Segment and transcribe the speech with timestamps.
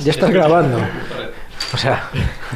[0.00, 0.78] Ya estás grabando.
[1.72, 2.08] O sea,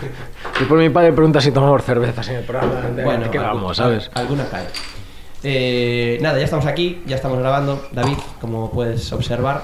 [0.60, 2.72] y por mi padre pregunta si tomamos cervezas en el programa
[3.04, 4.11] Bueno, algu- grabamos, ¿sabes?
[4.14, 4.66] Alguna cae.
[5.45, 7.87] Eh, nada, ya estamos aquí, ya estamos grabando.
[7.93, 9.62] David, como puedes observar,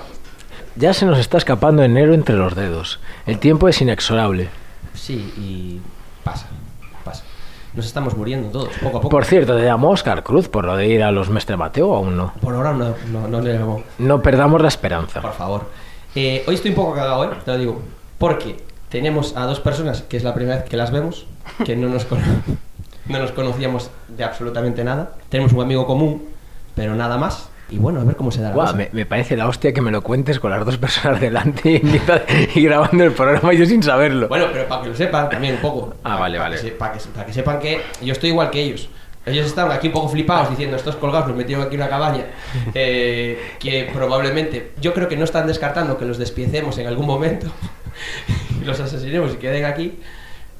[0.77, 3.01] Ya se nos está escapando enero entre los dedos.
[3.27, 4.49] El tiempo es inexorable.
[4.95, 5.81] sí, y
[6.25, 6.47] pasa,
[7.05, 7.25] pasa.
[7.75, 9.09] Nos estamos muriendo todos, poco a poco.
[9.11, 11.97] Por cierto, te llamo Oscar Cruz por lo de ir a los Mestre Mateo o
[11.97, 12.33] aún no.
[12.41, 13.83] Por ahora no, no, no le llamo.
[13.99, 15.21] No perdamos la esperanza.
[15.21, 15.84] Por favor.
[16.15, 17.37] Eh, hoy estoy un poco cagado, ¿eh?
[17.45, 17.83] Te lo digo.
[18.19, 18.57] Porque
[18.89, 21.27] tenemos a dos personas que es la primera vez que las vemos,
[21.65, 22.07] que no nos,
[23.09, 25.13] no nos conocíamos de absolutamente nada.
[25.29, 26.23] Tenemos un amigo común,
[26.75, 27.49] pero nada más.
[27.71, 28.73] Y bueno, a ver cómo se da la cosa.
[28.75, 32.59] me, me parece la hostia que me lo cuentes con las dos personas delante y,
[32.59, 34.29] y grabando el programa yo sin saberlo.
[34.29, 35.95] Bueno, pero para que lo sepan también un poco.
[36.05, 36.61] Ah, vale, para vale.
[36.63, 38.89] Que se- para, que, para que sepan que yo estoy igual que ellos.
[39.27, 42.25] Ellos estaban aquí un poco flipados diciendo estos colgados nos metieron aquí en una cabaña
[42.75, 47.47] eh, que probablemente yo creo que no están descartando que los despiecemos en algún momento
[48.61, 49.99] y los asesinemos y queden aquí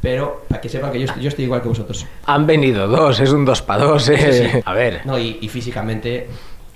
[0.01, 3.21] pero para que sepan que yo, estoy- yo estoy igual que vosotros Han venido dos,
[3.21, 4.33] es un dos para dos, eh.
[4.33, 4.61] Sí, sí.
[4.65, 6.29] A ver, no y, y físicamente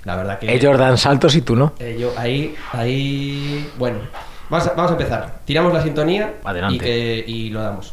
[0.05, 1.73] la verdad que ellos dan saltos y tú no.
[1.79, 3.99] eh, yo ahí ahí bueno
[4.49, 6.77] vamos a, vamos a empezar tiramos la sintonía Adelante.
[6.77, 7.93] y, que, y lo damos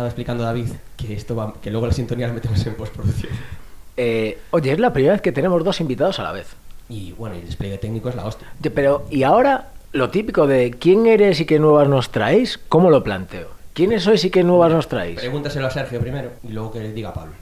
[0.00, 3.30] estaba explicando David que esto va, que luego la sintonía la metemos en postproducción.
[3.98, 6.56] Eh, oye, es la primera vez que tenemos dos invitados a la vez.
[6.88, 8.48] Y bueno, el despliegue técnico es la hostia.
[8.74, 12.58] Pero, ¿y ahora lo típico de quién eres y qué nuevas nos traéis?
[12.70, 13.48] ¿Cómo lo planteo?
[13.74, 15.20] ¿Quiénes sois y qué nuevas nos traéis?
[15.20, 17.34] Pregúntaselo a Sergio primero y luego que le diga a Pablo.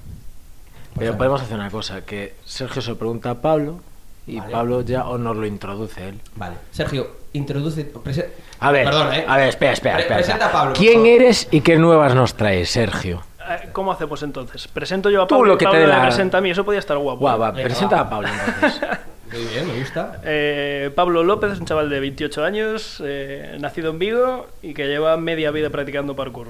[0.95, 3.79] Por Pero podemos hacer una cosa, que Sergio se lo pregunta a Pablo
[4.27, 4.53] y Vale.
[4.53, 6.21] Pablo ya o nos lo introduce él.
[6.35, 6.57] Vale.
[6.73, 7.85] Sergio, introduce...
[8.03, 8.29] prese-
[8.61, 9.25] A ver, Perdona, ¿eh?
[9.29, 10.19] a ver, espera, espera, Pre- espera.
[10.21, 10.73] presenta a Pablo.
[10.77, 13.23] ¿Quién eres y qué nuevas nos traes, Sergio?
[13.49, 14.69] Eh, ¿Cómo hacemos entonces?
[14.69, 16.41] ¿Presento yo a Tú Pablo lo y que te Pablo dé me la- presenta a
[16.41, 16.51] mí?
[16.51, 17.25] Eso podía estar guapo.
[17.25, 18.03] Venga, presenta va.
[18.03, 18.81] a Pablo entonces.
[19.33, 20.21] Muy bien, me gusta.
[20.25, 24.87] Eh, Pablo López es un chaval de 28 años, eh, nacido en Vigo y que
[24.87, 26.47] lleva media vida practicando parkour,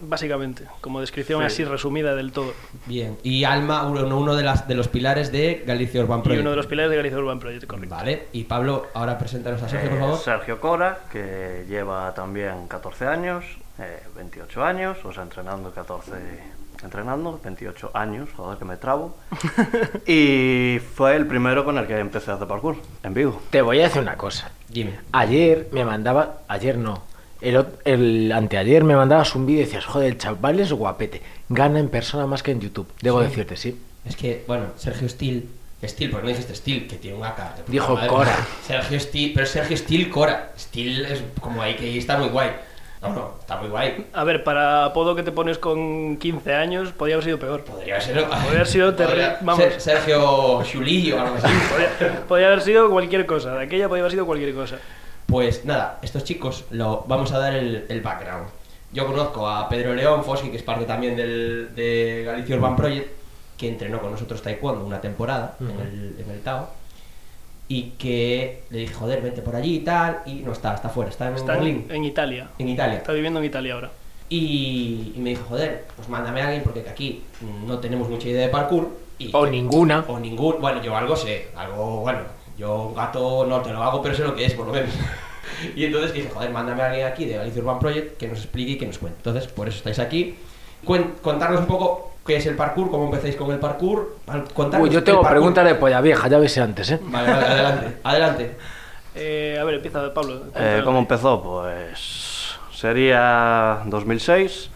[0.00, 1.46] básicamente, como descripción Sí.
[1.46, 2.52] así resumida del todo.
[2.86, 3.18] Bien.
[3.22, 6.40] Y Alma, uno, uno de, las, de los pilares de Galicia Urban Y Project.
[6.40, 7.94] uno de los pilares de Galicia Urban Project, correcto.
[7.94, 8.26] Vale.
[8.32, 10.18] Y Pablo, ahora preséntanos a Sergio, por Eh, favor.
[10.18, 13.44] Sergio Cora, que lleva también 14 años,
[13.78, 16.12] eh, 28 años, o sea, entrenando 14,
[16.84, 19.16] entrenando, 28 años, joder, que me trabo.
[20.06, 23.40] y fue el primero con el que empecé a hacer parkour, en Vigo.
[23.50, 24.50] Te voy a decir una cosa.
[24.68, 24.98] Dime.
[25.12, 27.02] Ayer me mandaba, ayer no,
[27.40, 31.78] el, el anteayer me mandabas un vídeo y decías, joder, el chaval es guapete, gana
[31.80, 32.88] en persona más que en YouTube.
[33.00, 33.78] Debo decirte, sí.
[34.04, 35.48] Es que, bueno, Sergio Steel.
[35.84, 37.36] Steel, porque no dijiste Steel, que tiene un AK.
[37.36, 37.98] de puta Dijo.
[38.06, 38.46] Cora.
[38.64, 40.52] Sergio Steel, pero Sergio Steel Cora.
[40.56, 42.50] Steel es como ahí que está muy guay.
[43.02, 44.06] No, no, está muy guay.
[44.12, 47.64] A ver, para apodo que te pones con 15 años, podía haber sido peor.
[47.64, 47.98] Podría.
[47.98, 49.62] Podría haber sido Podría- vamos.
[49.62, 51.52] Ser- Sergio Chulí o algo así.
[52.28, 54.76] Podía haber sido cualquier cosa, de aquella podía haber sido cualquier cosa.
[55.26, 58.46] Pues nada, estos chicos lo vamos a dar el, el background.
[58.92, 63.10] Yo conozco a Pedro León Fossi, que es parte también del, de Galicia Urban Project,
[63.56, 66.68] que entrenó con nosotros taekwondo una temporada en, el, en el Tao.
[67.68, 70.18] Y que le dije, joder, vente por allí y tal.
[70.26, 72.48] Y no está, está fuera, está en Está en, Berlín, en Italia.
[72.58, 72.98] en Italia.
[72.98, 73.90] Está viviendo en Italia ahora.
[74.28, 77.22] Y, y me dijo, joder, pues mándame a alguien porque aquí
[77.66, 78.90] no tenemos mucha idea de parkour.
[79.18, 80.04] Y O ninguna.
[80.08, 80.60] o ningún.
[80.60, 82.20] Bueno, yo algo sé, algo, bueno,
[82.58, 84.90] yo un gato no te lo hago, pero sé lo que es, por lo menos.
[85.76, 88.72] y entonces dije, joder, mándame a alguien aquí de Galicia Urban Project que nos explique
[88.72, 89.18] y que nos cuente.
[89.18, 90.34] Entonces, por eso estáis aquí.
[90.84, 94.16] Cuen- contarnos un poco qué es el parkour, cómo empezáis con el parkour.
[94.54, 97.00] contarnos Uy, yo tengo preguntas de polla vieja, ya ves antes, ¿eh?
[97.02, 98.56] Vale, vale, adelante, adelante.
[99.14, 100.42] Eh, a ver, empieza Pablo.
[100.54, 100.80] Eh.
[100.84, 101.42] ¿Cómo empezó?
[101.42, 104.70] Pues sería 2006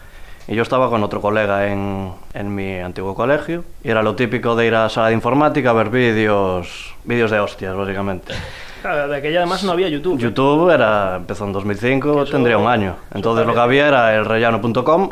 [0.47, 4.55] y yo estaba con otro colega en, en mi antiguo colegio y era lo típico
[4.55, 8.33] de ir a la sala de informática a ver vídeos, vídeos de hostias, básicamente.
[8.79, 10.19] Claro, de aquella además no había YouTube.
[10.19, 12.95] YouTube era, empezó en 2005, Eso- tendría un año.
[13.11, 15.09] Entonces lo que había era el rellano.com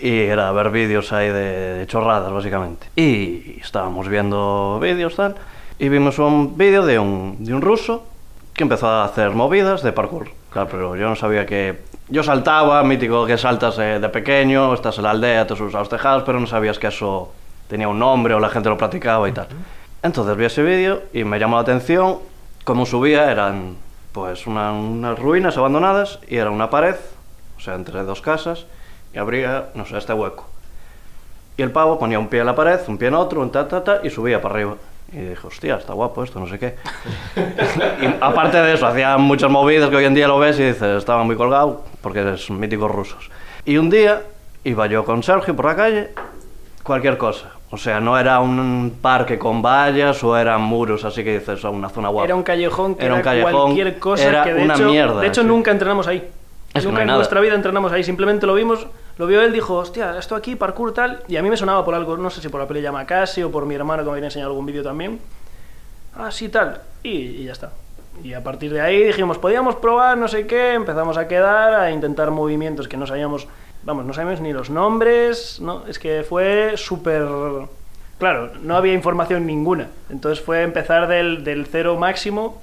[0.00, 2.88] y era ver vídeos ahí de, de chorradas, básicamente.
[2.96, 5.34] Y estábamos viendo vídeos tal
[5.78, 8.04] y vimos un vídeo de un, de un ruso
[8.54, 10.30] que empezó a hacer movidas de parkour.
[10.50, 11.86] Claro, pero yo no sabía que...
[12.08, 15.80] Yo saltaba, mítico que saltas eh, de pequeño, estás en la aldea, te subes a
[15.80, 17.32] los tejados, pero no sabías que eso
[17.68, 19.46] tenía un nombre o la gente lo practicaba y tal.
[20.02, 22.18] Entonces vi ese vídeo y me llamó la atención
[22.64, 23.76] cómo subía, eran
[24.12, 26.96] pues una- unas ruinas abandonadas y era una pared,
[27.56, 28.64] o sea, entre dos casas,
[29.12, 30.46] y abría, no sé, este hueco.
[31.56, 33.66] Y el pavo ponía un pie en la pared, un pie en otro, un ta,
[33.66, 34.74] ta, ta, y subía para arriba.
[35.12, 36.76] Y dije, hostia, está guapo esto, no sé qué.
[38.02, 40.98] y aparte de eso, hacían muchas movidas que hoy en día lo ves y dices,
[40.98, 43.30] estaba muy colgado, porque es míticos rusos.
[43.64, 44.22] Y un día
[44.64, 46.10] iba yo con Sergio por la calle,
[46.82, 47.52] cualquier cosa.
[47.70, 51.70] O sea, no era un parque con vallas o eran muros, así que dices, "Oh,
[51.70, 52.24] una zona guapa.
[52.26, 54.84] Era un callejón que Era era, un callejón, cualquier cosa era que de una hecho,
[54.86, 55.46] mierda, de hecho sí.
[55.46, 56.26] nunca entrenamos ahí.
[56.72, 57.18] Es no nunca en nada.
[57.18, 58.86] nuestra vida entrenamos ahí, simplemente lo vimos,
[59.18, 61.94] lo vio él, dijo, hostia, esto aquí, parkour tal, y a mí me sonaba por
[61.94, 64.26] algo, no sé si por la peli Yamakasi o por mi hermano que me había
[64.26, 65.18] enseñado algún vídeo también.
[66.16, 67.72] Ah, sí, tal, y, ya está.
[68.22, 71.90] Y a partir de ahí dijimos, podíamos probar, no sé qué, empezamos a quedar, a
[71.90, 73.48] intentar movimientos que no sabíamos,
[73.82, 75.84] vamos, no sabíamos ni los nombres, ¿no?
[75.86, 77.26] Es que fue súper...
[78.18, 79.88] Claro, no había información ninguna.
[80.10, 82.60] Entonces fue empezar del, del cero máximo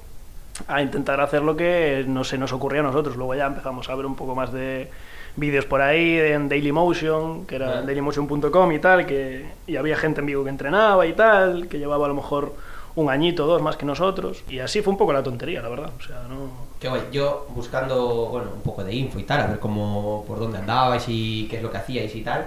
[0.68, 3.16] a intentar hacer lo que no se nos ocurría a nosotros.
[3.16, 4.90] Luego ya empezamos a ver un poco más de
[5.36, 7.82] vídeos por ahí en Dailymotion, que era Ah.
[7.82, 12.06] dailymotion.com y tal, que y había gente en vivo que entrenaba y tal, que llevaba
[12.06, 12.54] a lo mejor
[12.94, 14.42] un añito, dos más que nosotros.
[14.48, 15.90] Y así fue un poco la tontería, la verdad.
[15.98, 16.66] O sea, no...
[16.80, 17.02] Qué guay.
[17.12, 21.04] Yo buscando, bueno, un poco de info y tal, a ver cómo, por dónde andabais
[21.08, 22.46] y qué es lo que hacíais y tal,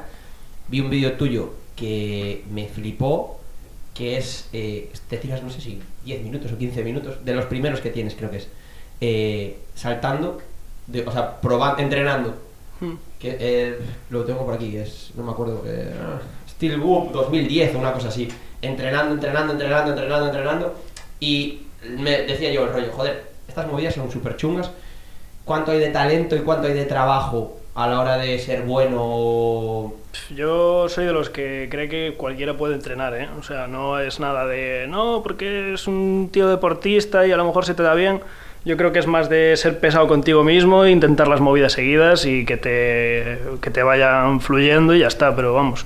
[0.67, 3.39] vi un vídeo tuyo que me flipó,
[3.93, 7.45] que es, eh, te tiras, no sé si 10 minutos o 15 minutos, de los
[7.45, 8.47] primeros que tienes creo que es,
[9.01, 10.39] eh, saltando,
[10.87, 12.33] de, o sea, probando, entrenando,
[12.79, 12.93] Hmm.
[13.19, 13.79] que eh,
[14.09, 15.93] lo tengo por aquí, es, no me acuerdo, eh,
[16.47, 18.29] Steel Whoop 2010 o una cosa así,
[18.61, 20.75] entrenando, entrenando, entrenando, entrenando, entrenando,
[21.19, 21.63] y
[21.97, 24.71] me decía yo el rollo, joder, estas movidas son súper chungas,
[25.43, 29.93] ¿cuánto hay de talento y cuánto hay de trabajo a la hora de ser bueno?
[30.33, 33.27] Yo soy de los que cree que cualquiera puede entrenar, ¿eh?
[33.37, 37.45] O sea, no es nada de, no, porque es un tío deportista y a lo
[37.45, 38.21] mejor se te da bien.
[38.65, 42.25] Yo creo que es más de ser pesado contigo mismo, e intentar las movidas seguidas
[42.25, 45.85] y que te, que te vayan fluyendo y ya está, pero vamos,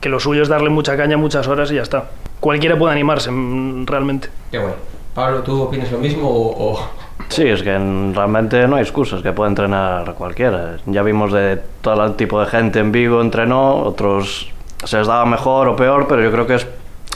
[0.00, 2.04] que lo suyo es darle mucha caña muchas horas y ya está.
[2.40, 4.28] Cualquiera puede animarse, mm, realmente.
[4.50, 4.74] Qué guay.
[5.14, 6.72] Pablo, ¿tú opinas lo mismo o...?
[6.72, 6.90] o-
[7.28, 10.76] Sí, es que en- realmente no hay excusas, que puede entrenar cualquiera.
[10.86, 14.50] Ya vimos de todo el tipo de gente en Vigo entrenó, otros
[14.84, 16.66] se les daba mejor o peor, pero yo creo que es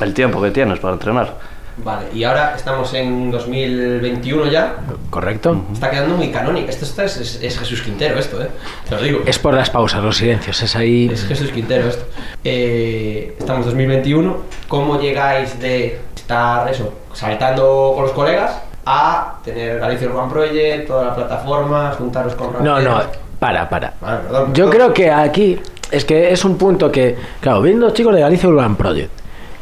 [0.00, 1.34] el tiempo que tienes para entrenar.
[1.84, 4.76] Vale, y ahora estamos en 2021 ya,
[5.10, 5.64] ¿Correcto?
[5.72, 6.70] está quedando muy canónica.
[6.70, 8.48] Esto, esto es, es- es Jesús Quintero, esto, ¿eh?
[8.88, 9.20] Te lo digo.
[9.26, 11.08] Es por las pausas, los silencios, es ahí...
[11.12, 12.04] Es Jesús Quintero esto.
[12.44, 14.36] Eh, estamos en 2021.
[14.68, 21.04] ¿Cómo llegáis de estar eso, saltando con los colegas a tener Galicia Urban Project, toda
[21.06, 23.18] la plataforma, juntaros con No, no, raperos?
[23.38, 23.94] para, para.
[24.00, 24.70] Vale, perdón, Yo perdón.
[24.70, 25.60] creo que aquí
[25.90, 29.10] es que es un punto que, claro, viendo chicos de Galicia Urban Project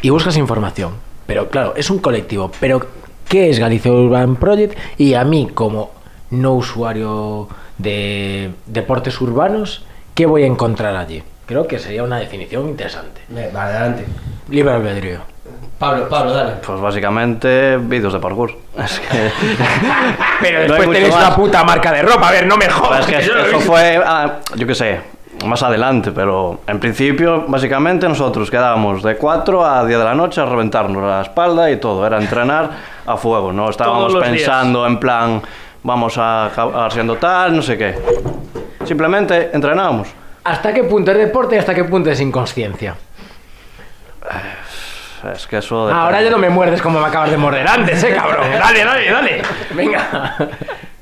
[0.02, 0.92] y buscas información,
[1.26, 2.80] pero claro, es un colectivo, pero
[3.28, 4.78] ¿qué es Galicia Urban Project?
[4.96, 5.90] Y a mí, como
[6.30, 9.84] no usuario de deportes urbanos,
[10.14, 11.22] ¿qué voy a encontrar allí?
[11.46, 13.20] Creo que sería una definición interesante.
[13.28, 14.04] Vale, adelante.
[14.48, 15.20] Libre albedrío.
[15.78, 16.52] Pablo, Pablo, dale.
[16.66, 18.56] Pues básicamente vídeos de parkour.
[18.82, 19.06] Es que...
[20.40, 23.00] Pero No después mucho tenéis una puta marca de ropa, a ver, no me jodas.
[23.00, 23.18] es que
[23.48, 25.00] eso fue, ah, yo qué sé,
[25.44, 30.40] más adelante, pero en principio, básicamente nosotros quedábamos de 4 a 10 de la noche
[30.40, 32.70] a reventarnos la espalda y todo, era entrenar
[33.06, 34.24] a fuego, no estábamos días.
[34.24, 35.42] pensando en plan,
[35.82, 37.94] vamos a acabar siendo tal, no sé qué.
[38.84, 40.08] Simplemente entrenábamos.
[40.44, 42.94] ¿Hasta qué punto es deporte y hasta qué punto es inconsciencia?
[45.34, 45.88] Es que eso...
[45.88, 46.24] Ah, ahora depende.
[46.24, 48.46] ya no me muerdes como me acabas de morder antes, eh, cabrón.
[48.58, 49.42] Dale, dale, dale.
[49.74, 50.36] Venga.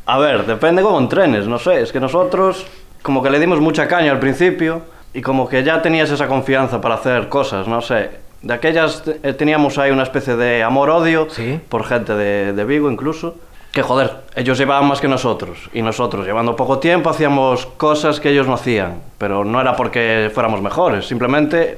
[0.07, 2.67] A ver, depende cómo entrenes, no sé, es que nosotros
[3.05, 4.81] como que le dimos mucha caña al principio
[5.13, 8.11] y como que ya tenías esa confianza para hacer cosas, no sé.
[8.41, 11.61] De aquellas eh, teníamos ahí una especie de amor-odio Sí.
[11.69, 13.35] por gente de, de Vigo incluso.
[13.73, 18.31] Que joder, ellos llevaban más que nosotros y nosotros llevando poco tiempo hacíamos cosas que
[18.31, 21.77] ellos no hacían, pero no era porque fuéramos mejores, simplemente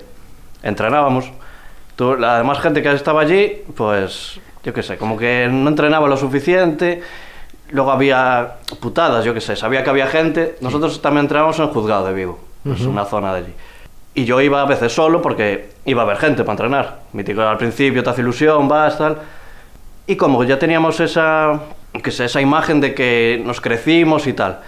[0.62, 1.30] entrenábamos.
[1.96, 6.06] Tú, la demás gente que estaba allí, pues yo qué sé, como que no entrenaba
[6.06, 7.02] lo suficiente.
[7.70, 10.56] Luego había putadas, yo qué sé, sabía que había gente.
[10.60, 13.54] Nosotros también entrenábamos en el juzgado de Vigo, es una zona de allí.
[14.14, 17.00] Y yo iba a veces solo porque iba a haber gente para entrenar.
[17.12, 19.18] Mítico, al principio te hace ilusión, vas, tal.
[20.06, 21.60] Y como ya teníamos esa,
[22.02, 24.60] que sé, esa imagen de que nos crecimos y tal.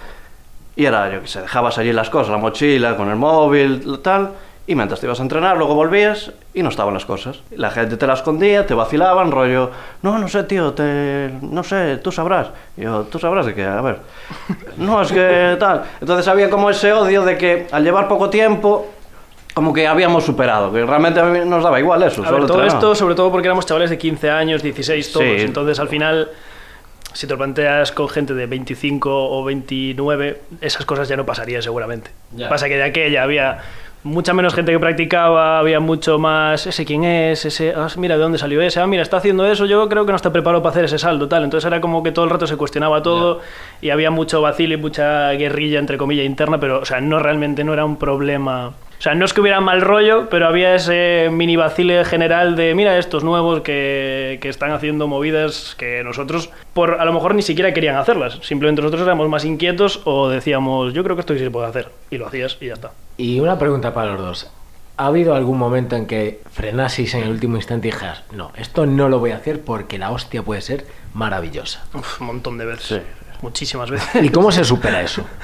[0.75, 4.31] Y era, yo que sé, dejabas allí las cosas, la mochila, con el móvil, tal.
[4.69, 7.39] Y mientras te ibas a entrenar, luego volvías y no estaban las cosas.
[7.49, 9.71] La gente te las escondía, te vacilaban, rollo,
[10.03, 12.49] no, no sé, tío, te, no sé, tú sabrás.
[12.77, 13.65] Y yo, ¿tú sabrás de qué?
[13.65, 13.97] A ver.
[14.77, 15.85] No, es que tal.
[15.99, 18.87] Entonces había como ese odio de que al llevar poco tiempo,
[19.55, 22.21] como que habíamos superado, que realmente a mí nos daba igual eso.
[22.21, 25.25] A solo ver, todo esto, sobre todo porque éramos chavales de 15 años, 16 todos.
[25.25, 25.35] Sí.
[25.39, 26.29] Entonces, al final,
[27.13, 31.63] si te lo planteas con gente de 25 o 29, esas cosas ya no pasarían
[31.63, 32.11] seguramente.
[32.47, 33.61] Pasa que de aquella había
[34.03, 38.21] mucha menos gente que practicaba, había mucho más ese quién es, ese, ah, mira de
[38.23, 40.71] dónde salió ese, ah, mira, está haciendo eso, yo creo que no está preparado para
[40.71, 41.43] hacer ese salto, tal.
[41.43, 43.41] Entonces era como que todo el rato se cuestionaba todo
[43.81, 47.63] y había mucho vacilo y mucha guerrilla, entre comillas, interna, pero, o sea, no realmente
[47.63, 48.73] no era un problema.
[48.99, 52.75] O sea, no es que hubiera mal rollo, pero había ese mini vacile general de,
[52.75, 57.41] mira, estos nuevos que, que están haciendo movidas que nosotros, por a lo mejor ni
[57.41, 58.39] siquiera querían hacerlas.
[58.41, 61.89] Simplemente nosotros éramos más inquietos o decíamos, yo creo que esto sí se puede hacer.
[62.11, 62.91] Y lo hacías y ya está.
[63.15, 64.51] Y una pregunta para los dos.
[64.97, 68.85] ¿Ha habido algún momento en que frenasis en el último instante y dijeras, no, esto
[68.85, 71.85] no lo voy a hacer porque la hostia puede ser maravillosa?
[71.93, 72.85] Uf, un montón de veces.
[72.85, 72.99] Sí.
[73.41, 74.21] Muchísimas veces.
[74.21, 75.23] ¿Y cómo se supera eso?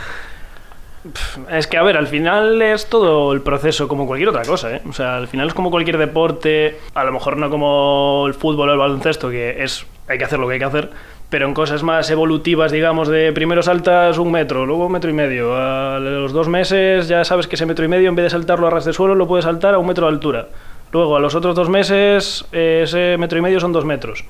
[1.52, 4.82] Es que, a ver, al final es todo el proceso como cualquier otra cosa, ¿eh?
[4.90, 8.70] O sea, al final es como cualquier deporte, a lo mejor no como el fútbol
[8.70, 10.90] o el baloncesto, que es hay que hacer lo que hay que hacer,
[11.30, 15.14] pero en cosas más evolutivas, digamos, de primero saltas un metro, luego un metro y
[15.14, 18.30] medio, a los dos meses ya sabes que ese metro y medio, en vez de
[18.32, 20.48] saltarlo a ras de suelo, lo puedes saltar a un metro de altura.
[20.92, 24.24] Luego, a los otros dos meses, eh, ese metro y medio son dos metros.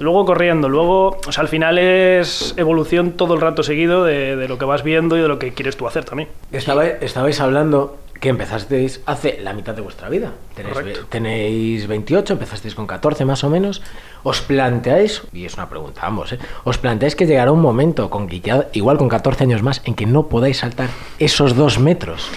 [0.00, 4.48] Luego corriendo, luego, o sea, al final es evolución todo el rato seguido de, de
[4.48, 6.30] lo que vas viendo y de lo que quieres tú hacer también.
[6.52, 10.32] Estabais, estabais hablando que empezasteis hace la mitad de vuestra vida.
[10.54, 13.82] Tenéis, tenéis 28, empezasteis con 14 más o menos.
[14.22, 16.38] ¿Os planteáis, y es una pregunta a ambos, ¿eh?
[16.64, 18.28] ¿os planteáis que llegará un momento, con
[18.72, 20.88] igual con 14 años más, en que no podáis saltar
[21.18, 22.30] esos dos metros?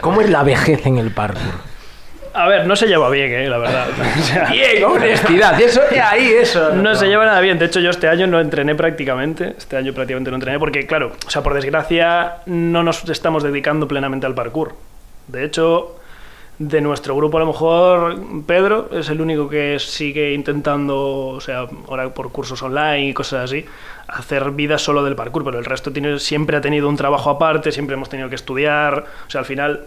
[0.00, 1.77] ¿Cómo es la vejez en el parkour?
[2.38, 3.88] A ver, no se lleva bien, eh, la verdad.
[4.18, 6.72] O sea, Bien, honestidad, eso, ahí, eso.
[6.74, 7.58] No se lleva nada bien.
[7.58, 9.54] De hecho, yo este año no entrené prácticamente.
[9.58, 13.88] Este año prácticamente no entrené porque, claro, o sea, por desgracia, no nos estamos dedicando
[13.88, 14.76] plenamente al parkour.
[15.26, 15.96] De hecho,
[16.58, 21.66] de nuestro grupo, a lo mejor, Pedro es el único que sigue intentando, o sea,
[21.88, 23.64] ahora por cursos online y cosas así,
[24.06, 25.44] hacer vida solo del parkour.
[25.44, 29.06] Pero el resto tiene, siempre ha tenido un trabajo aparte, siempre hemos tenido que estudiar.
[29.26, 29.84] O sea, al final.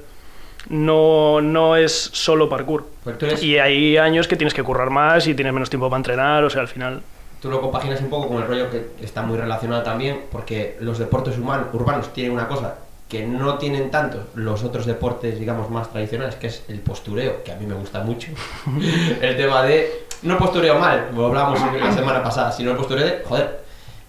[0.69, 2.87] No, no es solo parkour.
[3.03, 5.97] Pues eres- Y hay años que tienes que currar más y tienes menos tiempo para
[5.97, 7.01] entrenar, o sea, al final...
[7.41, 10.99] Tú lo compaginas un poco con el rollo que está muy relacionado también, porque los
[10.99, 12.75] deportes human- urbanos tienen una cosa
[13.09, 17.51] que no tienen tanto los otros deportes, digamos, más tradicionales, que es el postureo, que
[17.51, 18.29] a mí me gusta mucho.
[19.21, 23.23] el tema de, no postureo mal, lo hablamos la semana pasada, sino el postureo de,
[23.25, 23.59] joder,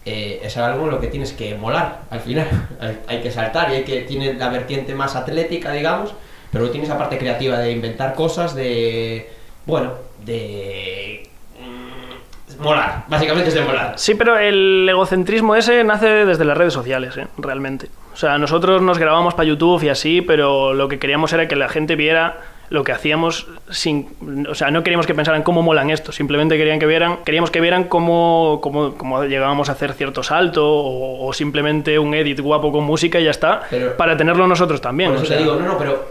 [0.05, 2.47] eh, es algo en lo que tienes que molar al final.
[2.81, 6.13] hay, hay que saltar y hay que, tiene la vertiente más atlética, digamos,
[6.53, 9.29] pero tienes esa parte creativa de inventar cosas, de,
[9.67, 9.93] bueno,
[10.25, 11.29] de...
[11.59, 13.95] mm, molar, básicamente es de molar.
[13.97, 17.27] Sí, pero el egocentrismo ese nace desde las redes sociales, ¿eh?
[17.39, 17.89] realmente.
[18.13, 21.57] O sea, nosotros nos grabamos para YouTube y así, pero lo que queríamos era que
[21.57, 22.37] la gente viera
[22.69, 24.09] lo que hacíamos sin...
[24.49, 27.61] O sea, no queríamos que pensaran cómo molan esto, simplemente querían que vieran, queríamos que
[27.61, 32.73] vieran cómo, cómo, cómo llegábamos a hacer cierto salto o, o simplemente un edit guapo
[32.73, 35.11] con música y ya está, Pero- para tenerlo nosotros también.
[35.11, 35.37] Por eso o sea.
[35.37, 36.09] te digo, no, no, pero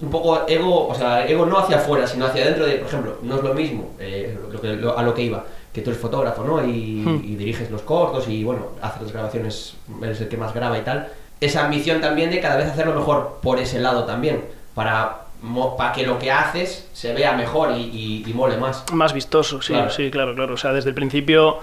[0.00, 3.18] un poco ego, o sea, ego no hacia afuera, sino hacia adentro de, por ejemplo,
[3.22, 6.00] no es lo mismo eh, lo que, lo- a lo que iba, que tú eres
[6.02, 6.64] fotógrafo, ¿no?
[6.66, 7.20] Y, Hmm.
[7.24, 10.82] y diriges los cortos y, bueno, haces las grabaciones, eres el que más graba y
[10.82, 11.08] tal.
[11.40, 15.22] Esa ambición también de cada vez hacerlo mejor por ese lado también, para,
[15.76, 18.84] para que lo que haces se vea mejor y, y- y mole más.
[18.92, 19.90] Más vistoso, sí, Claro.
[19.90, 20.54] sí, claro, claro.
[20.54, 21.58] O sea, desde el principio,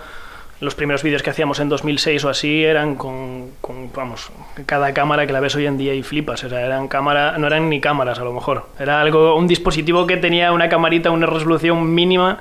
[0.61, 4.31] los primeros vídeos que hacíamos en 2006 o así eran con, con, vamos,
[4.67, 6.43] cada cámara que la ves hoy en día y flipas.
[6.43, 8.67] O sea, eran cámara, no eran ni cámaras a lo mejor.
[8.79, 12.39] Era algo, un dispositivo que tenía una camarita, una resolución mínima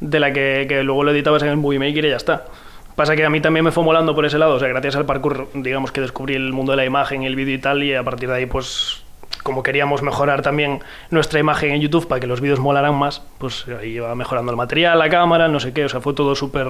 [0.00, 2.44] de la que, que luego lo editabas en el Movie Maker y ya está.
[2.96, 5.06] Pasa que a mí también me fue molando por ese lado, o sea, gracias al
[5.06, 8.04] parkour, digamos que descubrí el mundo de la imagen el vídeo y tal, y a
[8.04, 9.03] partir de ahí, pues,
[9.44, 13.66] como queríamos mejorar también nuestra imagen en YouTube para que los vídeos molaran más, pues
[13.80, 16.66] ahí iba mejorando el material, la cámara, no sé qué, o sea, fue todo súper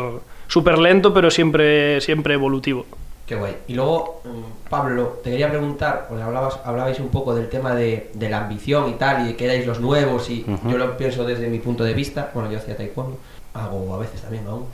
[0.48, 2.84] súper lento, pero siempre, siempre evolutivo.
[3.26, 3.56] Qué guay.
[3.68, 8.10] Y luego, mm, Pablo, te quería preguntar, porque hablabas, hablabais un poco del tema de,
[8.12, 11.24] de la ambición y tal, y de que erais los nuevos, y yo lo pienso
[11.24, 13.18] desde mi punto de vista, bueno, yo hacía taekwondo,
[13.54, 14.66] hago a veces también aún,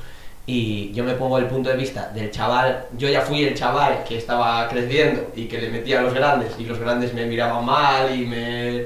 [0.53, 4.03] y yo me pongo el punto de vista del chaval, yo ya fui el chaval
[4.03, 7.65] que estaba creciendo y que le metía a los grandes, y los grandes me miraban
[7.65, 8.85] mal y me...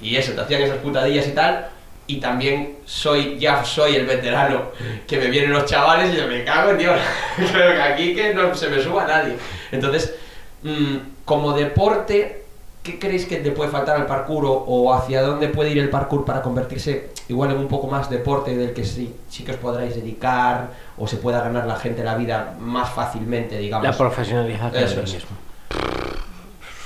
[0.00, 1.68] Y eso, te hacían esas putadillas y tal,
[2.06, 4.70] y también soy, ya soy el veterano,
[5.06, 6.98] que me vienen los chavales y yo me cago en Dios,
[7.52, 9.34] creo que aquí que no se me suba nadie.
[9.70, 10.14] Entonces,
[10.62, 10.96] mm,
[11.26, 12.39] como deporte,
[12.82, 15.90] ¿qué creéis que le puede faltar al parkour o, o hacia dónde puede ir el
[15.90, 19.56] parkour para convertirse igual en un poco más deporte del que sí, sí que os
[19.58, 23.86] podráis dedicar o se pueda ganar la gente la vida más fácilmente, digamos?
[23.86, 25.12] La profesionalización Eso es.
[25.14, 25.36] mismo.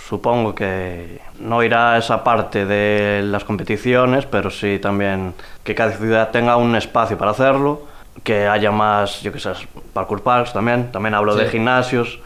[0.09, 5.35] Supongo que no irá esa parte de las competiciones, pero sí también
[5.65, 7.83] que cada ciudad tenga un espacio para hacerlo,
[8.23, 9.51] que haya más, yo qué sé,
[9.95, 11.53] parkour parks también, también hablo de Sí.
[11.53, 12.21] gimnasios,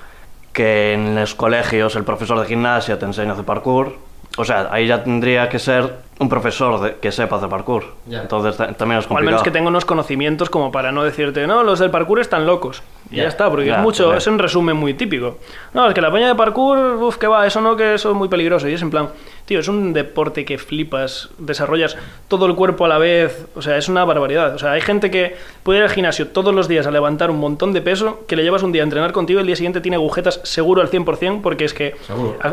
[0.58, 3.94] que en los colegios el profesor de gimnasia te enseña a hacer parkour,
[4.36, 7.84] O sea, ahí ya tendría que ser un profesor de- que sepa hacer parkour.
[8.06, 8.20] Ya.
[8.22, 9.24] Entonces ta- también es O al complicado.
[9.30, 12.82] menos que tenga unos conocimientos como para no decirte, no, los del parkour están locos.
[13.10, 13.28] Y ya, Ya.
[13.28, 15.38] está, porque es mucho, es un resumen muy típico.
[15.74, 18.16] No, es que la peña de parkour, uff, que va, eso no, que eso es
[18.16, 18.68] muy peligroso.
[18.68, 19.08] Y es en plan,
[19.46, 21.96] tío, es un deporte que flipas, desarrollas
[22.28, 24.54] todo el cuerpo a la vez, o sea, es una barbaridad.
[24.54, 27.38] O sea, hay gente que puede ir al gimnasio todos los días a levantar un
[27.38, 29.80] montón de peso, que le llevas un día a entrenar contigo y el día siguiente
[29.80, 31.94] tiene agujetas seguro al 100%, porque es que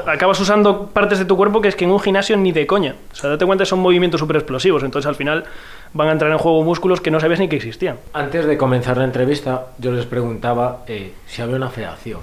[0.08, 2.96] acabas usando partes de tu cuerpo que es que en un gimnasio ni de coña.
[3.12, 5.44] O sea, date cuenta, son movimientos súper explosivos, entonces al final
[5.96, 7.98] van a entrar en juego músculos que no sabías ni que existían.
[8.12, 12.20] Antes de comenzar la entrevista, yo les preguntaba eh, si había una federación.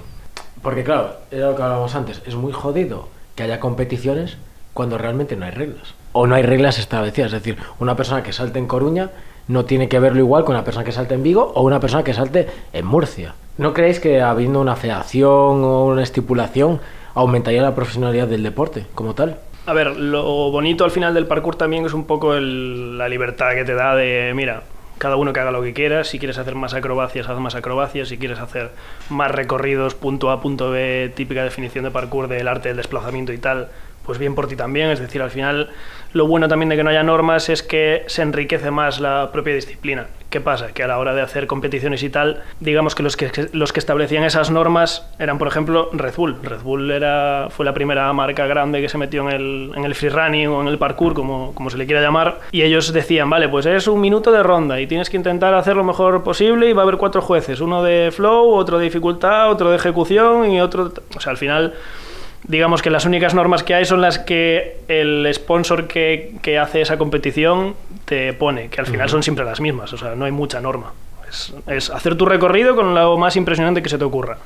[0.61, 4.37] Porque claro, era lo que hablábamos antes, es muy jodido que haya competiciones
[4.75, 5.95] cuando realmente no hay reglas.
[6.13, 7.33] O no hay reglas establecidas.
[7.33, 9.11] Es decir, una persona que salte en Coruña
[9.49, 12.05] no tiene que verlo igual con una persona que salte en Vigo o una persona
[12.05, 13.35] que salte en Murcia.
[13.57, 16.79] ¿No creéis que habiendo una federación o una estipulación
[17.15, 19.39] aumentaría la profesionalidad del deporte como tal?
[19.65, 23.53] A ver, lo bonito al final del parkour también es un poco el- la libertad
[23.55, 24.65] que te da de, mira,
[24.99, 28.09] cada uno que haga lo que quiera, si quieres hacer más acrobacias, haz más acrobacias,
[28.09, 28.71] si quieres hacer
[29.09, 33.39] más recorridos punto A, punto B, típica definición de parkour del arte del desplazamiento y
[33.39, 33.69] tal,
[34.05, 35.71] pues bien por ti también, es decir, al final
[36.13, 39.55] lo bueno también de que no haya normas es que se enriquece más la propia
[39.55, 40.09] disciplina.
[40.29, 40.69] ¿Qué pasa?
[40.73, 43.81] Que a la hora de hacer competiciones y tal, digamos que los que, los que
[43.81, 46.39] establecían esas normas eran, por ejemplo, Red Bull.
[46.43, 49.95] Red Bull era, fue la primera marca grande que se metió en el, en el
[49.95, 53.49] freerunning o en el parkour, como, como se le quiera llamar, y ellos decían, vale,
[53.51, 56.73] pues es un minuto de ronda y tienes que intentar hacer lo mejor posible y
[56.73, 60.63] va a haber cuatro jueces, uno de flow, otro de dificultad, otro de ejecución y
[60.63, 60.93] otro...
[61.15, 61.75] O sea, al final
[62.45, 66.81] digamos que las únicas normas que hay son las que el sponsor que, que hace
[66.81, 70.33] esa competición te pone, que al final son siempre las mismas, o sea, no hay
[70.33, 70.93] mucha norma.
[71.29, 74.39] Es, es hacer tu recorrido con lo más impresionante que se te ocurra.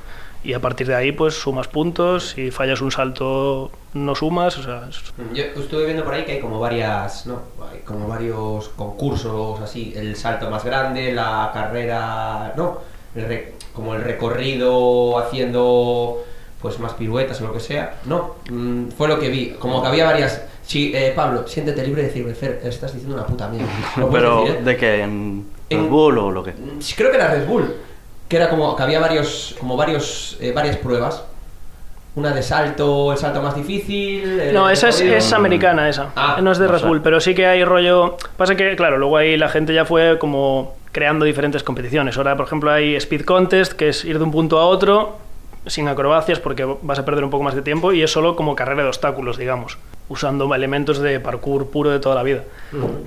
[0.43, 4.63] Y a partir de ahí, pues sumas puntos, si fallas un salto, no sumas, o
[4.63, 5.01] sea, es-
[5.33, 7.41] Yo estuve viendo por ahí que hay como varias, ¿no?
[7.69, 12.79] Hay como varios concursos así, el salto más grande, la carrera, ¿no?
[13.15, 16.23] El como el recorrido haciendo
[16.67, 17.95] pues más piruetas o lo que sea.
[18.05, 19.51] No, mm, fue lo que vi.
[19.51, 20.41] Como que había varias.
[20.65, 23.67] Sí, eh, Pablo, siéntete libre de decirme, Fer, estás diciendo una puta mierda.
[23.95, 24.63] Puedes Pero, decir, ¿eh?
[24.63, 25.01] ¿de qué?
[25.01, 26.51] ¿En Red En- Bull o lo que?
[26.51, 27.73] Mm, sí, Creo que era Red Bull.
[28.27, 31.23] Que era como que había varios, como varios, eh, varias pruebas.
[32.15, 34.51] Una de salto, el salto más difícil.
[34.53, 36.11] No, esa es, americana esa.
[36.15, 36.85] Ah, no es de no Red.
[36.85, 38.17] Bull, pero sí que hay rollo.
[38.35, 42.17] Pasa que, claro, luego ahí la gente ya fue como creando diferentes competiciones.
[42.17, 45.17] Ahora, por ejemplo, hay Speed Contest, que es ir de un punto a otro
[45.67, 48.55] sin acrobacias porque vas a perder un poco más de tiempo y es solo como
[48.55, 49.77] carrera de obstáculos, digamos,
[50.09, 52.43] usando elementos de parkour puro de toda la vida.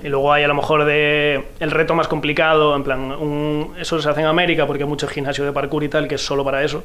[0.03, 3.99] Y luego hay a lo mejor de el reto más complicado, en plan, un- eso
[4.01, 6.43] se hace en América porque hay mucho gimnasio de parkour y tal que es solo
[6.43, 6.83] para eso.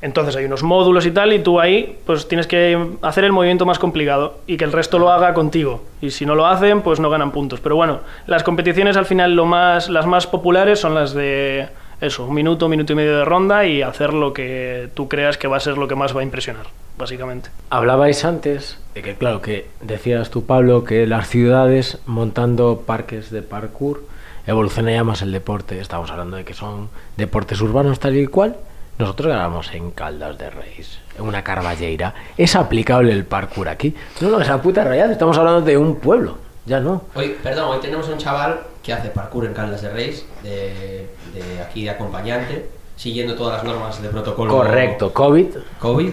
[0.00, 3.64] Entonces hay unos módulos y tal, y tú ahí pues tienes que hacer el movimiento
[3.66, 5.84] más complicado y que el resto lo haga contigo.
[6.00, 7.60] Y si no lo hacen, pues no ganan puntos.
[7.60, 11.68] Pero bueno, las competiciones al final lo más, las más populares son las de
[12.02, 15.46] eso, un minuto, minuto y medio de ronda y hacer lo que tú creas que
[15.46, 16.66] va a ser lo que más va a impresionar,
[16.98, 17.50] básicamente.
[17.70, 23.42] Hablabais antes de que, claro, que decías tú, Pablo, que las ciudades montando parques de
[23.42, 24.02] parkour
[24.48, 25.78] evolucionaría más el deporte.
[25.78, 28.56] Estamos hablando de que son deportes urbanos tal y cual.
[28.98, 32.14] Nosotros grabamos en Caldas de Reis, en una carballeira.
[32.36, 33.94] ¿Es aplicable el parkour aquí?
[34.20, 35.12] No, no, esa puta rayada.
[35.12, 36.38] Estamos hablando de un pueblo.
[36.66, 37.04] Ya no.
[37.14, 41.60] Hoy, perdón, hoy tenemos un chaval que hace parkour en Caldas de Reis, de, de
[41.62, 42.66] aquí de acompañante,
[42.96, 45.46] siguiendo todas las normas de protocolo Correcto, COVID.
[45.78, 46.10] COVID,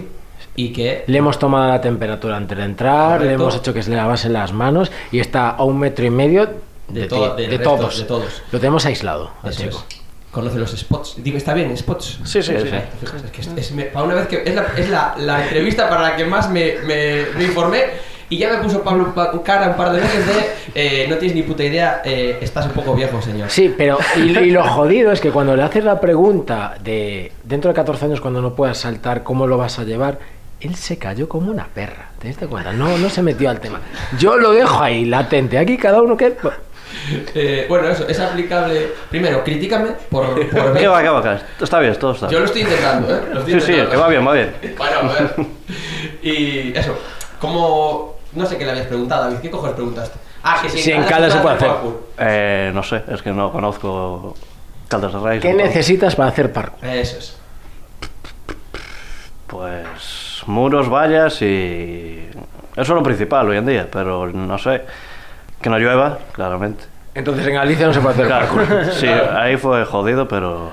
[0.55, 3.41] y que Le hemos tomado la temperatura antes de entrar, le Correcto.
[3.43, 6.49] hemos hecho que se le lavase las manos y está a un metro y medio
[6.87, 7.97] de, De to- de resto, todos.
[7.99, 8.41] de todos.
[8.51, 9.31] Lo tenemos aislado.
[9.43, 9.85] eso chico.
[9.89, 9.99] es.
[10.31, 11.15] Conoce los spots.
[11.23, 12.19] Digo, está bien, spots.
[12.23, 12.65] Sí, sí, sí.
[12.65, 12.87] Fíjate,
[13.25, 15.89] es que es, es- me- para una vez que es la, es la, la entrevista
[15.89, 17.83] para la que más me, me, me informé
[18.29, 20.33] y ya me puso Pablo pa- cara un par de veces de
[20.75, 23.49] eh, no tienes ni puta idea, eh, estás un poco viejo, señor.
[23.49, 27.69] Sí, pero y, y lo jodido es que cuando le haces la pregunta de dentro
[27.69, 30.19] de 14 años cuando no puedas saltar, ¿cómo lo vas a llevar?
[30.61, 32.73] Él se cayó como una perra, ¿te diste cuenta?
[32.73, 33.79] No, no se metió al tema.
[34.19, 35.57] Yo lo dejo ahí, latente.
[35.57, 36.35] Aquí cada uno que...
[37.33, 38.89] Eh, bueno, eso, es aplicable.
[39.09, 41.39] Primero, críticame por, por ver- ¿Qué va, qué va, qué va?
[41.61, 42.41] Está bien, todo está Yo bien.
[42.41, 43.21] lo estoy intentando, ¿eh?
[43.33, 44.53] Lo estoy Sí, sí, que va bien, va bien.
[44.77, 45.35] Bueno, a ver.
[46.21, 46.97] Y eso,
[47.39, 48.18] como.
[48.33, 49.37] No sé qué le habías preguntado, David.
[49.39, 50.19] ¿Qué cojones preguntaste?
[50.43, 51.71] Ah, que si, Si en Caldas se puede hacer.
[52.17, 54.35] Eh, no sé, es que no conozco
[54.87, 55.41] Caldas de Reis.
[55.41, 56.85] ¿Qué necesitas para hacer parkour?
[56.85, 57.35] Eso es.
[59.47, 62.29] Pues muros, vallas y...
[62.73, 64.83] Eso es lo principal hoy en día, pero no sé.
[65.61, 66.85] Que no llueva, claramente.
[67.15, 68.85] Entonces en Galicia no se puede hacer Claro, parkour.
[68.93, 70.71] sí, ahí fue jodido, pero...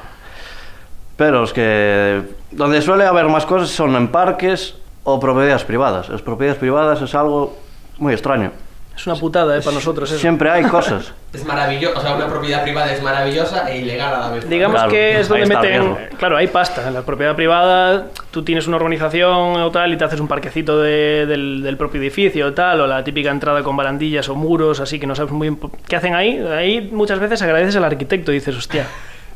[1.16, 6.08] Pero es que donde suele haber más cosas son en parques o propiedades privadas.
[6.10, 7.56] Las propiedades privadas es algo
[7.98, 8.52] muy extraño.
[8.96, 9.60] Es una putada, ¿eh?
[9.60, 10.18] Para nosotros eso.
[10.20, 11.12] Siempre hay cosas.
[11.32, 14.48] Es maravilloso, o sea, una propiedad privada es maravillosa e ilegal a la vez.
[14.48, 15.96] Digamos Claro, que es donde meten.
[16.18, 16.88] Claro, hay pasta.
[16.88, 20.78] En la propiedad privada, tú tienes una organización o tal y te haces un parquecito
[20.80, 24.80] de- del, del propio edificio o tal, o la típica entrada con barandillas o muros,
[24.80, 26.38] así que no sabes muy bien qué hacen ahí.
[26.38, 28.86] Ahí muchas veces agradeces al arquitecto y dices, hostia.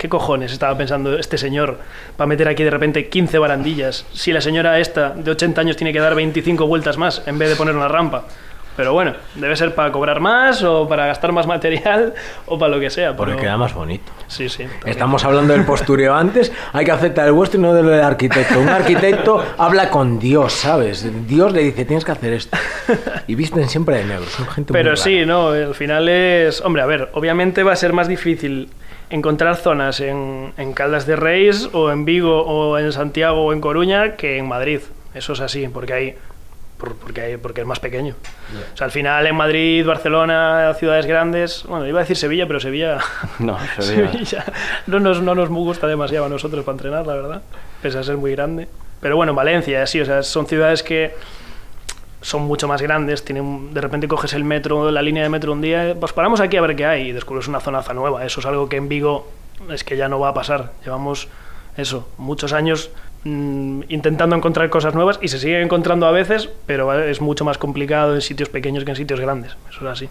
[0.01, 1.77] ¿Qué cojones estaba pensando este señor
[2.17, 4.07] para meter aquí de repente 15 barandillas?
[4.15, 7.51] Si la señora esta de 80 años tiene que dar 25 vueltas más en vez
[7.51, 8.25] de poner una rampa.
[8.79, 12.15] Pero bueno, debe ser para cobrar más o para gastar más material
[12.47, 13.15] o para lo que sea.
[13.15, 14.11] Porque pero- queda más bonito.
[14.27, 14.63] Sí, sí.
[14.63, 14.81] también.
[14.87, 18.59] Estamos hablando del postureo antes, hay que aceptar el vuestro y no del del arquitecto.
[18.59, 21.07] Un arquitecto habla con Dios, ¿sabes?
[21.29, 22.57] Dios le dice, tienes que hacer esto.
[23.27, 25.03] Y visten siempre de negro, son gente muy Pero rara.
[25.03, 26.63] sí, no, al final es...
[26.63, 28.71] Hombre, a ver, obviamente va a ser más difícil
[29.11, 33.61] encontrar zonas en, en Caldas de Reis o en Vigo o en Santiago o en
[33.61, 34.81] Coruña que en Madrid.
[35.15, 36.15] Eso es así, porque hay...
[36.79, 38.15] por- Porque, hay, porque es más pequeño.
[38.73, 41.65] O sea, al final en Madrid, Barcelona, ciudades grandes...
[41.69, 42.99] Bueno, iba a decir Sevilla, pero Sevilla...
[43.41, 44.11] No, Sevilla.
[44.13, 44.45] Sevilla
[44.87, 47.43] no nos, no nos gusta demasiado a nosotros para entrenar, la verdad.
[47.83, 48.69] Pese a ser muy grande.
[49.01, 51.15] Pero bueno, Valencia, sí, o sea, son ciudades que
[52.23, 55.61] son mucho más grandes, tienen, de repente coges el metro, la línea de metro un
[55.61, 58.25] día, pues paramos aquí a ver qué hay y descubres una zonaza nueva.
[58.25, 59.29] Eso es algo que en Vigo
[59.71, 60.73] es que ya no va a pasar.
[60.85, 61.29] Llevamos
[61.77, 62.91] eso, muchos años
[63.25, 67.59] mm, intentando encontrar cosas nuevas y se siguen encontrando a veces, pero es mucho más
[67.59, 69.57] complicado en sitios pequeños que en sitios grandes.
[69.71, 70.09] Eso es así.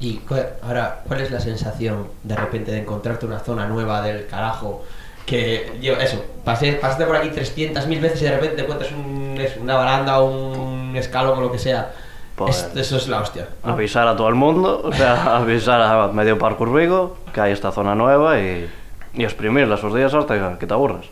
[0.00, 0.20] Y
[0.62, 4.84] ahora, ¿cuál es la sensación de repente de encontrarte una zona nueva del carajo?
[5.26, 9.38] Que yo, eso, pasé, pasaste por aquí 300.000 veces y de repente te encuentras un,
[9.60, 11.92] una baranda o un escalón o lo que sea.
[12.34, 13.48] Pues- Es- eso es la hostia.
[13.62, 17.70] Avisar a todo el mundo, o sea, avisar a medio Parkour Vigo que hay esta
[17.72, 18.68] zona nueva y,
[19.14, 21.06] y exprimirla esos días hasta que te aburras,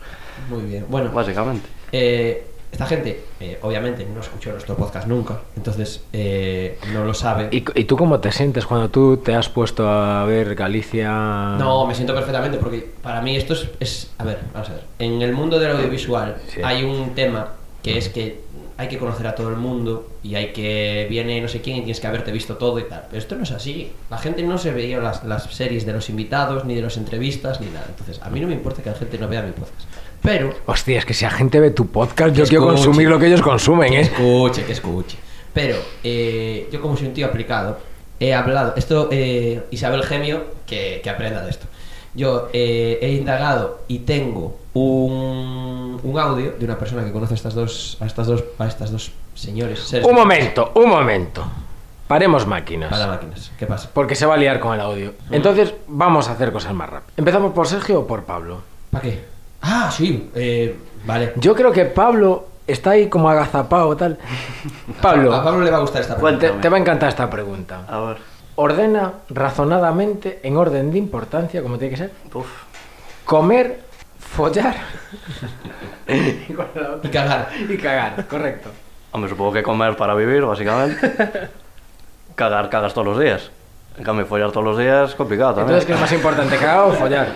[0.49, 0.85] Muy bien.
[0.89, 1.67] Bueno, básicamente.
[1.93, 7.49] eh, esta gente, eh, obviamente, no escuchó nuestro podcast nunca, entonces eh, no lo sabe.
[7.51, 11.11] ¿Y, ¿Y tú cómo te sientes cuando tú te has puesto a ver Galicia?
[11.59, 14.83] No, me siento perfectamente porque para mí esto es, es- A ver, vamos a ver.
[14.99, 16.61] En el mundo del audiovisual Sí.
[16.63, 17.49] hay un tema
[17.83, 18.39] que es que
[18.77, 21.05] hay que conocer a todo el mundo y hay que.
[21.07, 23.03] Viene no sé quién y tienes que haberte visto todo y tal.
[23.09, 23.91] Pero esto no es así.
[24.09, 27.61] La gente no se veía las, las series de los invitados, ni de las entrevistas,
[27.61, 27.85] ni nada.
[27.89, 29.81] Entonces, a mí no me importa que la gente no vea mi podcast.
[30.21, 30.53] Pero.
[30.65, 33.41] Hostia, es que si la gente ve tu podcast, yo quiero consumir lo que ellos
[33.41, 34.01] consumen, Que ¿eh?
[34.01, 35.17] escuche, que escuche.
[35.53, 37.79] Pero eh, yo como soy un tío aplicado,
[38.19, 41.65] he hablado, esto eh, Isabel Gemio, que, que aprenda de esto.
[42.13, 47.35] Yo eh, he indagado y tengo un, un audio de una persona que conoce a
[47.35, 49.91] estas dos, a estas dos, a estas dos señores.
[50.03, 51.43] Un momento, un momento.
[52.07, 52.89] Paremos máquinas.
[52.89, 53.51] Para máquinas.
[53.57, 53.89] ¿Qué pasa?
[53.93, 55.13] Porque se va a liar con el audio.
[55.31, 57.13] Entonces, vamos a hacer cosas más rápidas.
[57.17, 58.61] ¿Empezamos por Sergio o por Pablo?
[58.91, 59.23] ¿Para qué?
[59.61, 60.29] Ah, sí.
[60.35, 61.33] eh, vale.
[61.35, 64.17] Yo creo que Pablo está ahí como agazapado tal.
[65.01, 66.51] Pablo, A Pablo le va a gustar esta te, pregunta.
[66.61, 67.85] te va a encantar esta pregunta.
[67.87, 68.17] A ver,
[68.55, 72.47] Ordena razonadamente, en orden de importancia, como tiene que ser, uf,
[73.25, 73.79] comer,
[74.19, 74.75] follar
[76.07, 77.49] Y cagar.
[77.69, 78.69] y cagar, correcto.
[79.11, 81.11] hombre, supongo que comer para vivir, básicamente.
[82.35, 83.51] Cagar, cagas todos los días.
[83.97, 85.79] En cambio, follar todos los días es complicado también.
[85.79, 87.27] Entonces, ¿qué es más importante, cagar o follar?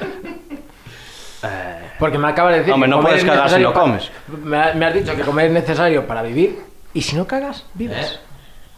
[1.46, 2.74] Eh, Porque me acabas de decir.
[2.74, 4.12] Hombre, que no puedes es cagar si no comes.
[4.44, 6.60] Me, ha- me has dicho que comer es necesario para vivir.
[6.94, 8.14] ¿Y si no cagas, vives?
[8.14, 8.20] ¿Eh?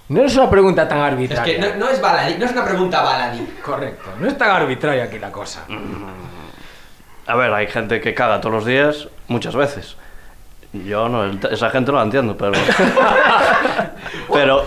[0.10, 1.44] No es una pregunta tan Es arbitraria.
[1.56, 3.46] que no, no es baladí, no es una pregunta baladí.
[3.64, 5.66] Correcto, no es tan arbitraria aquí la cosa.
[7.28, 9.98] A ver, hay gente que caga todos los días, muchas veces.
[10.72, 12.54] Yo no, el- esa gente no la entiendo, pero.
[14.34, 14.64] pero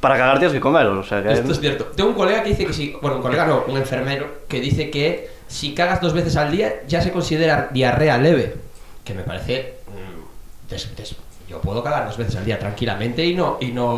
[0.00, 1.32] para cagar tienes que comer, o sea que.
[1.32, 1.84] Esto es cierto.
[1.96, 2.96] Tengo un colega que dice que si.
[3.00, 6.82] Bueno, un colega no, un enfermero, que dice que si cagas dos veces al día
[6.86, 8.56] ya se considera diarrea leve.
[9.04, 9.78] Que me parece.
[9.88, 11.16] mm, des- des-
[11.48, 13.56] yo puedo cagar dos veces al día tranquilamente y no.
[13.60, 13.88] Y no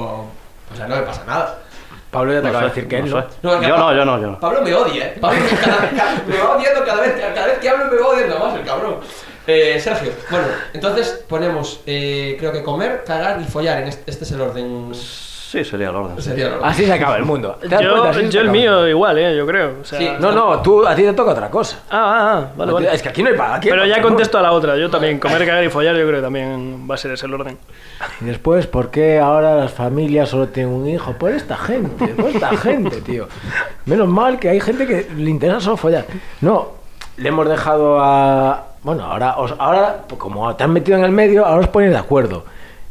[0.72, 1.58] o sea, no me pasa nada.
[2.12, 3.62] Pablo ya te No acaba de decir que él no no.
[3.62, 4.40] yo no, yo no, yo no.
[4.40, 5.18] Pablo me odia, ¿eh?
[5.20, 8.38] Pablo cada- cada- me va odiando cada vez, cada vez que hablo me va odiando
[8.38, 8.96] más el cabrón.
[9.46, 13.80] Eh, Sergio, bueno, entonces ponemos, eh, creo que comer, cagar y follar.
[13.82, 14.92] En este, este es el orden.
[15.50, 16.22] Sí, sería el orden.
[16.22, 16.68] Sería el orden.
[16.68, 17.56] Así se acaba el mundo.
[17.60, 18.10] ¿Te das Yo, cuenta?
[18.10, 19.36] Así se yo el acaba mío igual, ¿eh?
[19.36, 19.72] Yo creo.
[19.80, 20.08] O sea, Sí.
[20.20, 21.80] No, no, tú, a ti te toca otra cosa.
[21.90, 22.94] Ah, ah, ah, vale, A ti- vale.
[22.96, 23.54] Es que aquí no hay para.
[23.56, 24.76] aquí hay Pero ya contesto a la otra.
[24.76, 27.34] Yo también, comer, cagar y follar, yo creo que también va a ser ese el
[27.34, 27.58] orden.
[28.20, 31.14] Y después, ¿por qué ahora las familias solo tienen un hijo?
[31.14, 33.26] Por esta gente, por esta gente, tío.
[33.86, 36.04] Menos mal que hay gente que le interesa solo follar.
[36.42, 36.68] No,
[37.16, 38.66] le hemos dejado a.
[38.84, 41.98] Bueno, ahora, os- ahora como te han metido en el medio, ahora os ponéis de
[41.98, 42.44] acuerdo.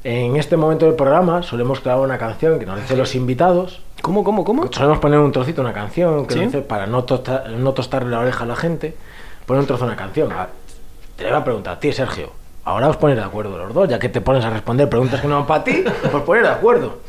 [0.03, 3.81] En este momento del programa solemos grabar una canción que nos dicen los invitados.
[4.01, 4.71] ¿Cómo, cómo, cómo?
[4.71, 6.39] Solemos poner un trocito, una canción, que ¿Sí?
[6.39, 8.95] nos dice, para no, tosta- no tostarle la oreja a la gente,
[9.45, 10.29] poner un trozo de una canción.
[10.31, 10.47] Ah,
[11.17, 12.31] Te voy a preguntar a ti, Sergio.
[12.63, 15.27] Ahora os ponéis de acuerdo los dos, ya que te pones a responder preguntas que
[15.27, 15.83] no van para ti,
[16.13, 16.99] os ponéis de acuerdo.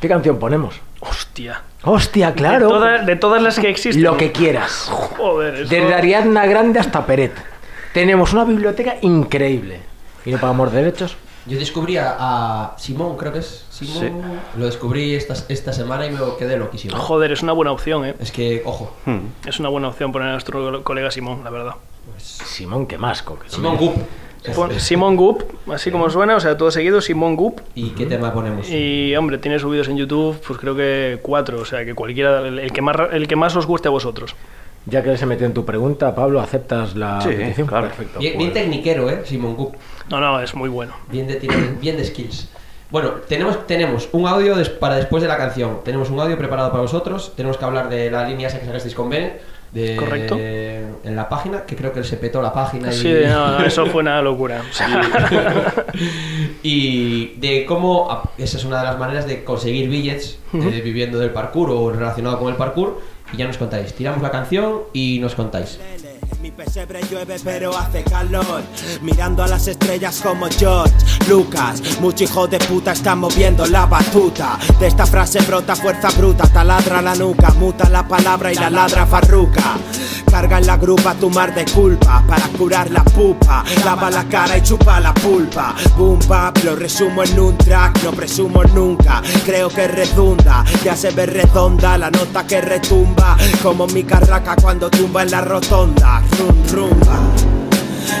[0.00, 0.80] ¿Qué ¿Qué canción ponemos?
[1.00, 1.62] Hostia.
[1.84, 2.66] Hostia, claro.
[2.66, 4.02] De, toda- de todas las que existen.
[4.02, 4.88] Lo que quieras.
[4.90, 5.68] Joder, eso...
[5.70, 7.32] Desde Ariadna Grande hasta Peret.
[7.94, 9.80] Tenemos una biblioteca increíble.
[10.24, 11.16] Y no pagamos derechos.
[11.46, 13.98] Yo descubrí a, a Simón, creo que es Simón.
[14.00, 14.58] Sí.
[14.58, 16.96] Lo descubrí esta, esta semana y me quedé loquísimo.
[16.96, 18.14] Joder, es una buena opción, ¿eh?
[18.20, 19.18] Es que, ojo, Hmm.
[19.46, 21.74] Es una buena opción poner a nuestro colega Simón, la verdad.
[22.18, 23.38] Simón, qué masco.
[23.38, 23.94] que Simón Gup.
[24.78, 27.60] Simón Goop, así como suena, o sea, todo seguido, Simón Goop.
[27.74, 28.68] ¿Y qué tema ponemos?
[28.70, 32.60] Y hombre, tiene subidos en YouTube, pues creo que cuatro, o sea, que cualquiera, el
[32.60, 34.36] el que más, el que más os guste a vosotros.
[34.88, 37.66] Ya que se metió en tu pregunta, Pablo, ¿aceptas la Sí, petición?
[37.66, 37.88] claro.
[37.88, 38.20] Perfecto.
[38.20, 39.22] Bien, bien pues- tecniquero, ¿eh?
[39.24, 39.74] Simón Gup.
[40.08, 40.94] No, no, es muy bueno.
[41.10, 42.48] Bien de, tiene bien de skills.
[42.90, 45.80] Bueno, tenemos, tenemos un audio des- para después de la canción.
[45.84, 47.32] Tenemos un audio preparado para vosotros.
[47.36, 49.38] Tenemos que hablar de la línea esa que sacasteis con Ben.
[49.72, 50.36] De, Correcto.
[50.38, 52.90] En la página, que creo que se petó la página.
[52.90, 54.62] y- Sí, no, no, eso fue una locura.
[56.62, 61.30] Y de cómo esa es una de las maneras de conseguir billets eh, viviendo del
[61.30, 63.00] parkour o relacionado con el parkour
[63.32, 65.78] y ya nos contáis tiramos la canción y nos contáis
[66.46, 68.62] mi pesebre llueve pero hace calor.
[69.02, 70.94] Mirando a las estrellas como George
[71.28, 71.82] Lucas.
[72.00, 74.56] Mucho hijo de puta está moviendo la batuta.
[74.78, 76.46] De esta frase brota fuerza bruta.
[76.46, 79.76] Taladra la nuca, muta la palabra y la ladra farruca.
[80.30, 83.64] Carga en la grupa tu mar de culpa Para curar la pupa.
[83.84, 85.74] Lava la cara y chupa la pulpa.
[85.96, 91.10] Boom bap, lo resumo en un track No presumo nunca, creo que redunda Ya se
[91.10, 93.36] ve redonda la nota que retumba.
[93.62, 97.56] Como mi carraca cuando tumba en la rotonda Rum rumba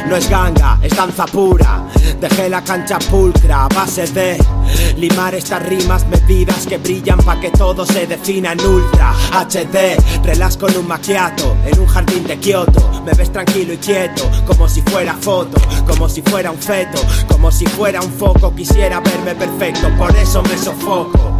[0.08, 1.84] no es ganga, es danza pura.
[2.20, 4.38] Dejé la cancha pulcra a base de
[4.96, 9.12] limar estas rimas medidas que brillan pa' que todo se defina en ultra.
[9.32, 13.02] HD, relax con un maquiato en un jardín de Kioto.
[13.04, 16.98] Me ves tranquilo y quieto, como si fuera foto, como si fuera un feto,
[17.28, 18.54] como si fuera un foco.
[18.54, 21.35] Quisiera verme perfecto, por eso me sofoco.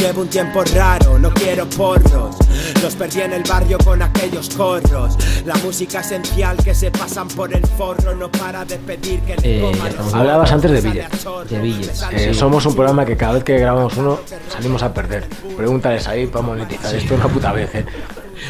[0.00, 2.36] Llevo un tiempo raro, no quiero porros.
[2.82, 5.16] Los perdí en el barrio con aquellos corros.
[5.44, 9.60] La música esencial que se pasan por el forro no para de pedir que le
[9.68, 9.72] Eh.
[10.12, 11.44] Hablabas antes de chorro.
[11.44, 12.28] De.
[12.30, 15.26] Eh, somos un programa que cada vez que grabamos uno salimos a perder.
[15.56, 17.74] Pregúntales ahí para monetizar esto una puta vez.
[17.74, 17.84] ¿eh?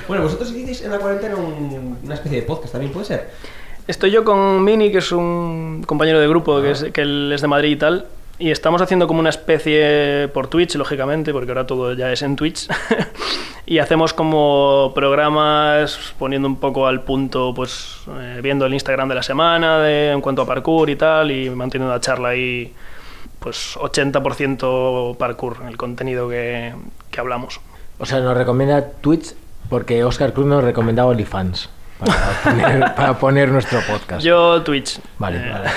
[0.07, 3.31] bueno vosotros hicisteis en la cuarentena un- una especie de podcast también puede ser
[3.87, 7.41] Estoy yo con Mini, que es un compañero de grupo que, es, que él es
[7.41, 8.07] de Madrid y tal,
[8.39, 12.37] y estamos haciendo como una especie por Twitch, lógicamente, porque ahora todo ya es en
[12.37, 12.69] Twitch,
[13.67, 19.15] y hacemos como programas poniendo un poco al punto, pues eh, viendo el Instagram de
[19.17, 22.73] la semana de, en cuanto a parkour y tal, y manteniendo la charla ahí,
[23.41, 26.75] pues 80% parkour, el contenido que,
[27.11, 27.61] que hablamos.
[27.99, 29.35] O sea, nos recomienda Twitch
[29.69, 31.71] porque Oscar Cruz nos recomendaba OnlyFans
[32.07, 34.23] para poner, para poner nuestro podcast.
[34.25, 34.99] Yo Twitch.
[35.19, 35.71] Vale, Eh, vale.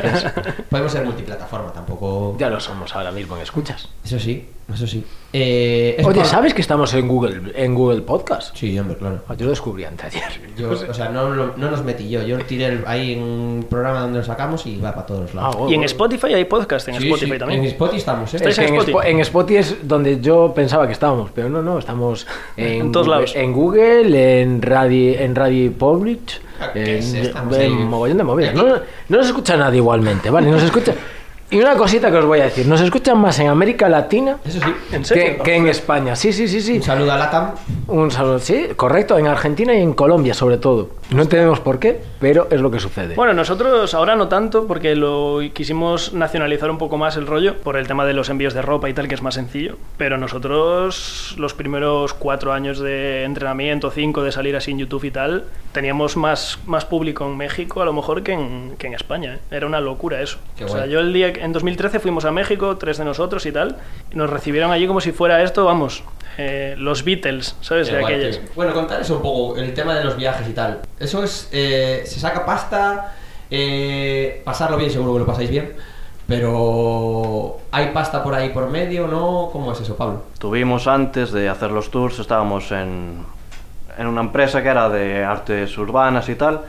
[0.00, 0.32] Gracias.
[0.70, 3.88] podemos ser multiplataforma tampoco Ya lo somos ahora mismo en escuchas.
[4.04, 8.00] eso sí eso sí Eh, es Oye, por- ¿sabes que estamos en Google, en Google
[8.02, 8.56] Podcast?
[8.56, 10.40] sí hombre claro Ah, Yo lo descubrí antes de ayer.
[10.56, 12.22] Yo, o sea, no, lo- no nos metí yo.
[12.22, 15.34] Yo tiré el- ahí en un programa donde lo sacamos y va para todos los
[15.34, 15.56] lados.
[15.60, 15.84] Ah, Y en.
[15.84, 17.60] Spotify hay podcast, en Sí, Spotify sí, también.
[17.60, 18.38] En Spotify estamos, ¿eh?
[18.44, 18.92] Es en, en Spotify.
[18.96, 22.26] Spo- en Spotify es donde yo pensaba que estábamos, pero no, no, estamos
[22.56, 23.36] en, En todos Google, lados.
[23.36, 28.54] En Google, en Radio, en Radio Public, Ah, ¿qué en, en mogollón de movidas.
[28.54, 30.50] No, no nos escucha nadie igualmente, ¿vale?
[30.50, 30.94] Nos escucha...
[31.50, 34.58] Y una cosita que os voy a decir, nos escuchan más en América Latina Eso
[34.60, 34.74] sí.
[34.92, 35.36] ¿En serio?
[35.38, 36.16] que, que en España.
[36.16, 36.76] Sí, sí, sí, sí.
[36.78, 37.52] Un saludo a Latam.
[37.86, 40.90] Un saludo, sí, correcto, en Argentina y en Colombia sobre todo.
[41.10, 43.14] No entendemos por qué, pero es lo que sucede.
[43.14, 47.76] Bueno, nosotros ahora no tanto, porque lo quisimos nacionalizar un poco más el rollo, por
[47.76, 49.76] el tema de los envíos de ropa y tal, que es más sencillo.
[49.98, 55.10] Pero nosotros, los primeros cuatro años de entrenamiento, cinco de salir así en YouTube y
[55.12, 59.34] tal, teníamos más, más público en México a lo mejor que en, que en España.
[59.34, 59.38] ¿eh?
[59.56, 60.38] Era una locura eso.
[60.56, 60.90] Qué o sea, guay.
[60.90, 63.76] yo el día que- en 2013 fuimos a México, tres de nosotros y tal,
[64.12, 66.02] y nos recibieron allí como si fuera esto, vamos,
[66.38, 67.90] eh, los Beatles, ¿sabes?
[67.90, 68.38] De aquellas.
[68.38, 68.48] tío.
[68.54, 70.80] Bueno, contar eso un poco, el tema de los viajes y tal.
[70.98, 73.14] Eso es, eh, se saca pasta,
[73.50, 75.72] eh, pasarlo bien, seguro que lo pasáis bien,
[76.26, 79.48] pero ¿hay pasta por ahí por medio, no?
[79.52, 80.24] ¿Cómo es eso, Pablo?
[80.38, 83.24] Tuvimos antes de hacer los tours, estábamos en,
[83.96, 86.62] en una empresa que era de artes urbanas y tal,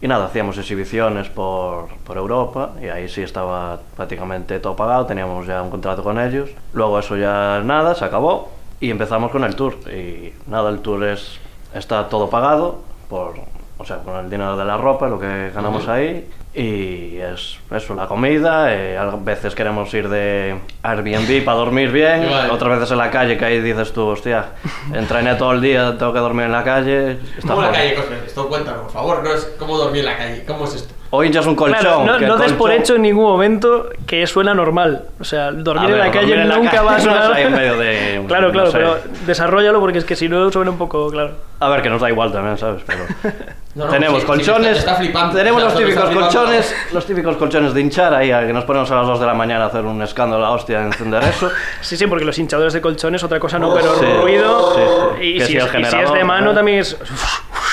[0.00, 5.46] y nada, hacíamos exhibiciones por, por Europa, y ahí sí estaba prácticamente todo pagado, teníamos
[5.46, 6.50] ya un contrato con ellos.
[6.72, 9.74] Luego eso ya nada, se acabó, y empezamos con el tour.
[9.90, 11.38] Y nada, el tour es,
[11.74, 13.34] está todo pagado, por,
[13.78, 15.92] o sea, con el dinero de la ropa, lo que ganamos Ujú.
[15.92, 16.28] ahí.
[16.58, 22.30] Y es eso, la comida, eh, a veces queremos ir de Airbnb para dormir bien,
[22.30, 22.50] Vale.
[22.50, 24.52] otras veces en la calle que ahí dices tú, hostia,
[24.94, 27.18] entrené todo el día, tengo que dormir en la calle.
[27.36, 27.82] está ¿Cómo la jodido".
[27.82, 28.16] calle, Cosme?
[28.26, 30.94] Esto cuéntalo, por favor, no es cómo dormir en la calle, ¿cómo es esto?
[31.10, 31.80] O hinchas un colchón.
[31.80, 35.04] Claro, no, no des por hecho en ningún momento que suena normal.
[35.20, 37.30] O sea, dormir ver, en la calle en la nunca calle va a sonar.
[37.30, 38.78] es ahí en medio de un- claro, claro, no sé.
[38.78, 41.32] pero desarrollalo porque es que si no suena un poco, claro.
[41.60, 42.82] A ver, que nos da igual también, ¿sabes?
[42.86, 43.04] Pero
[43.76, 45.36] No, no, tenemos sí, sí, colchones, está- está flipando.
[45.36, 48.94] tenemos los típicos colchones, los típicos colchones de hinchar ahí, a que nos ponemos a
[48.96, 51.50] las 2 de la mañana a hacer un escándalo a la hostia, a encender eso.
[51.82, 54.74] Sí, sí, porque los hinchadores de colchones, otra cosa no, pero Sí, ruido.
[54.74, 54.80] sí,
[55.20, 55.26] sí.
[55.26, 56.54] Y, si si es, el y si es de mano ¿no?
[56.54, 56.96] también es.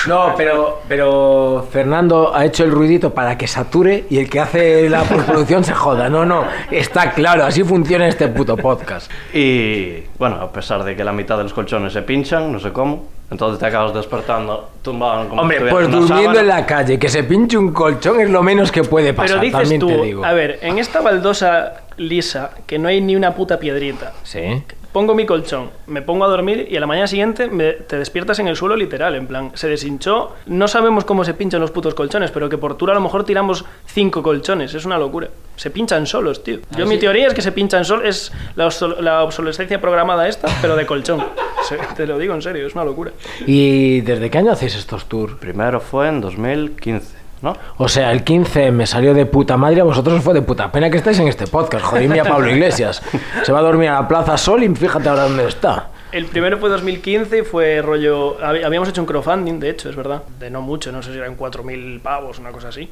[0.06, 4.88] No, pero, pero Fernando ha hecho el ruidito para que sature y el que hace
[4.88, 6.08] la postproducción se joda.
[6.08, 9.10] No, no, está claro, así funciona este puto podcast.
[9.32, 12.72] Y bueno, a pesar de que la mitad de los colchones se pinchan, no sé
[12.72, 17.08] cómo, entonces te acabas despertando tumbado como Hombre, si pues durmiendo en la calle, que
[17.08, 20.02] se pinche un colchón es lo menos que puede pasar, Pero dices también tú, te
[20.02, 20.24] digo.
[20.24, 24.62] a ver, en esta baldosa lisa, que no hay ni una puta piedrita, Sí.
[24.94, 28.38] Pongo mi colchón, me pongo a dormir y a la mañana siguiente me- te despiertas
[28.38, 31.94] en el suelo literal, en plan, se deshinchó, no sabemos cómo se pinchan los putos
[31.94, 35.28] colchones, pero que por tour a lo mejor tiramos cinco colchones, es una locura.
[35.56, 36.60] Se pinchan solos, tío.
[36.72, 38.68] Ah, Yo mi teoría es que se pinchan solos, es la,
[39.00, 41.22] la obsolescencia programada esta, pero de colchón.
[41.96, 43.10] Te lo digo en serio, es una locura.
[43.46, 45.34] ¿Y desde qué año hacéis estos tours?
[45.34, 47.56] Primero fue en 2015, ¿no?
[47.76, 50.72] O sea, el 15 me salió de puta madre, a vosotros os fue de puta
[50.72, 51.84] pena que estáis en este podcast.
[51.84, 53.00] Jodidme a Pablo Iglesias.
[53.44, 55.90] Se va a dormir a la Plaza Sol y fíjate ahora dónde está.
[56.10, 58.38] El primero fue 2015 y fue rollo.
[58.40, 60.22] hab- Habíamos hecho un crowdfunding, de hecho, es verdad.
[60.38, 62.88] De no mucho, no sé si eran 4.000 pavos, una cosa así.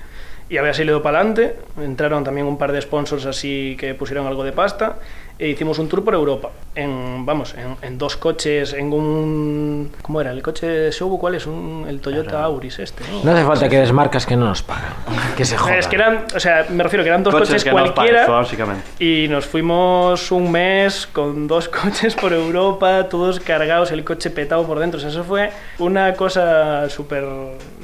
[0.49, 1.57] Y había salido para adelante.
[1.81, 4.97] Entraron también un par de sponsors así que pusieron algo de pasta.
[5.43, 6.51] E hicimos un tour por Europa.
[6.77, 9.91] En, vamos, en, en dos coches, en un.
[10.01, 10.31] ¿Cómo era?
[10.31, 11.49] ¿El coche de Shobu cuál es?
[11.49, 13.03] Un, el Toyota Auris este.
[13.11, 13.25] ¿no?
[13.25, 14.93] No hace falta que des marcas que no nos pagan.
[15.37, 15.79] Que se jodan.
[15.79, 18.25] Es que eran, o sea, me refiero que eran dos coches, que nos cualquiera.
[18.25, 18.85] pagan, básicamente.
[19.05, 24.65] Y nos fuimos un mes con dos coches por Europa, todos cargados, el coche petado
[24.65, 24.99] por dentro.
[24.99, 25.51] O sea, eso fue
[25.81, 27.27] una cosa súper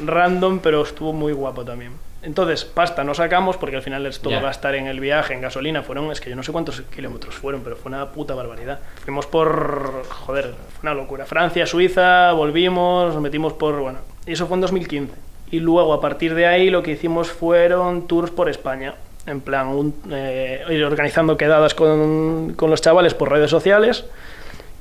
[0.06, 1.90] random, pero estuvo muy guapo también.
[2.28, 4.40] Entonces, pasta no sacamos porque al final es todo Ya.
[4.42, 5.82] gastar en el viaje, en gasolina.
[5.82, 8.80] Fueron, es que yo no sé cuántos kilómetros fueron, pero fue una puta barbaridad.
[9.02, 11.24] Fuimos por, joder, fue una locura.
[11.24, 15.14] Francia, Suiza, volvimos, nos metimos por, bueno, y eso fue en 2015.
[15.52, 18.94] Y luego, a partir de ahí, lo que hicimos fueron tours por España.
[19.26, 24.04] En plan, un- eh, ir organizando quedadas con, con los chavales por redes sociales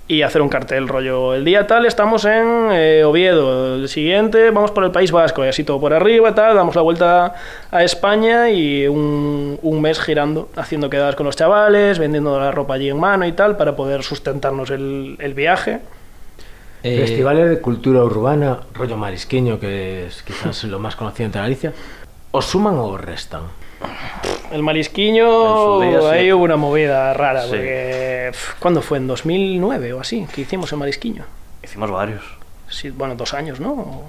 [0.08, 1.34] y hacer un cartel rollo.
[1.34, 5.50] El día tal estamos en eh, Oviedo, el siguiente vamos por el País Vasco y
[5.50, 7.36] así todo por arriba, tal, damos la vuelta
[7.70, 12.76] a España y un, un mes girando, haciendo quedadas con los chavales, vendiendo la ropa
[12.76, 15.80] allí en mano y tal para poder sustentarnos el, el viaje.
[16.84, 21.74] Eh, Festivales de cultura urbana, rollo marisqueño, que es quizás lo más conocido entre Galicia.
[22.32, 23.42] ¿Os suman o os restan?
[24.52, 26.06] El marisquiño, día, sí.
[26.08, 27.50] ahí hubo una movida rara, Sí.
[27.50, 28.98] porque ¿cuándo fue?
[28.98, 30.26] ¿En 2009 o así?
[30.34, 31.24] que hicimos el marisquiño?
[31.64, 32.24] Hicimos varios.
[32.70, 33.72] Sí, bueno, dos años, ¿no?
[33.74, 34.04] O-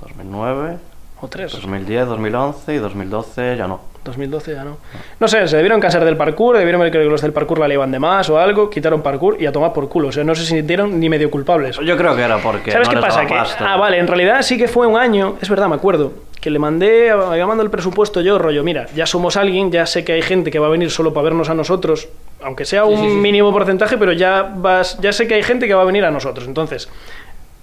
[0.00, 0.76] 2009,
[1.20, 1.52] O tres.
[1.52, 3.80] 2010, 2011 y 2012 ya no.
[4.04, 4.76] 2012 ya no.
[5.18, 7.90] No sé, se debieron cansar del parkour, debieron ver que los del parkour la llevan
[7.90, 10.08] de más o algo, quitaron parkour y a tomar por culo.
[10.08, 11.78] O sea, no se sintieron ni medio culpables.
[11.78, 13.24] Yo creo que era porque ¿Sabes no qué les pasa?
[13.26, 13.34] Que,
[13.64, 16.12] ah, vale, en realidad sí que fue un año, es verdad, me acuerdo,
[16.44, 20.04] que le mandé, había mandado el presupuesto yo, rollo, mira, ya somos alguien, ya sé
[20.04, 22.06] que hay gente que va a venir solo para vernos a nosotros,
[22.42, 23.14] aunque sea un sí, sí.
[23.14, 26.10] mínimo porcentaje, pero ya, vas, ya sé que hay gente que va a venir a
[26.10, 26.46] nosotros.
[26.46, 26.90] Entonces,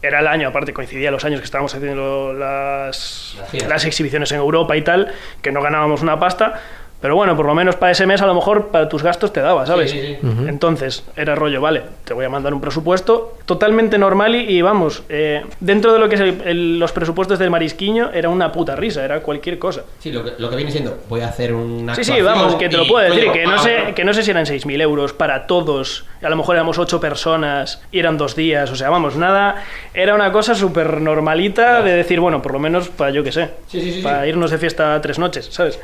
[0.01, 4.75] era el año, aparte coincidía los años que estábamos haciendo las, las exhibiciones en Europa
[4.75, 5.13] y tal,
[5.43, 6.59] que no ganábamos una pasta.
[7.01, 9.41] Pero bueno, por lo menos para ese mes a lo mejor para tus gastos te
[9.41, 9.89] daba, ¿sabes?
[9.89, 10.27] Sí, sí, sí.
[10.47, 15.01] Entonces era rollo, vale, te voy a mandar un presupuesto totalmente normal y, y vamos,
[15.09, 18.75] eh, dentro de lo que es el- el- los presupuestos del marisquiño era una puta
[18.75, 19.81] risa, era cualquier cosa.
[19.99, 22.69] Sí, lo que, lo que viene siendo, voy a hacer una Sí, sí, vamos, que
[22.69, 25.13] te lo puedo decir, que no, pago, sé, que no sé si eran 6.000 euros
[25.13, 29.15] para todos, a lo mejor éramos 8 personas y eran dos días, o sea, vamos,
[29.15, 29.55] nada,
[29.95, 33.49] era una cosa súper normalita de decir, bueno, por lo menos para yo que sé,
[33.67, 34.29] Sí, sí, sí, para sí.
[34.29, 35.79] irnos de fiesta tres noches, ¿sabes?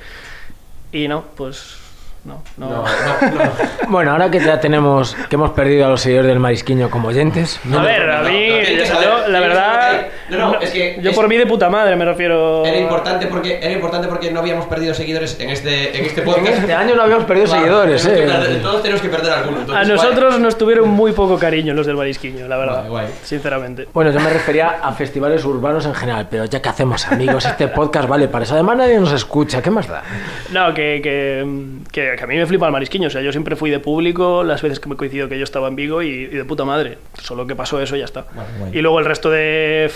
[0.92, 1.78] Y no, pues
[2.24, 2.70] no, no.
[2.70, 3.52] No, no, no.
[3.90, 7.60] Bueno, ahora que ya tenemos, que hemos perdido a los seguidores del marisquiño como oyentes,
[7.74, 11.28] a ver, a no, mí, yo, la verdad, No, no, es que yo es- por
[11.28, 12.66] mí de puta madre me refiero.
[12.66, 16.60] Era importante porque era importante porque no habíamos perdido seguidores en este en este podcast.
[16.60, 18.26] este año no habíamos perdido Claro, seguidores, eh.
[18.28, 19.58] perder- todos tenemos que perder alguno.
[19.58, 23.08] A entonces, nosotros nos tuvieron muy poco cariño los del marisquiño, la verdad, Guay, guay.
[23.24, 23.88] sinceramente.
[23.94, 27.68] Bueno, yo me refería a festivales urbanos en general, pero ya que hacemos amigos, este
[27.70, 28.54] podcast vale para eso.
[28.54, 30.04] Además nadie nos escucha, ¿qué más da?
[30.52, 31.46] No, que, que,
[31.92, 33.08] que- que a mí me flipa el marisquiño.
[33.08, 35.68] O sea, yo siempre fui de público las veces que me coincidió que yo estaba
[35.68, 36.98] en Vigo y, y de puta madre.
[37.22, 38.26] Solo que pasó eso y ya está.
[38.34, 38.72] Guay, guay.
[38.78, 39.90] Y luego el resto de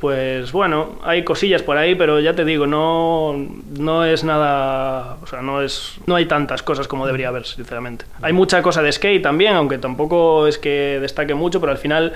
[0.00, 3.34] pues bueno, hay cosillas por ahí, pero ya te digo, no,
[3.78, 5.16] no es nada.
[5.22, 8.04] O sea, no, es, no hay tantas cosas como debería haber, sinceramente.
[8.22, 12.12] Hay mucha cosa de skate también, aunque tampoco es que destaque mucho, pero al final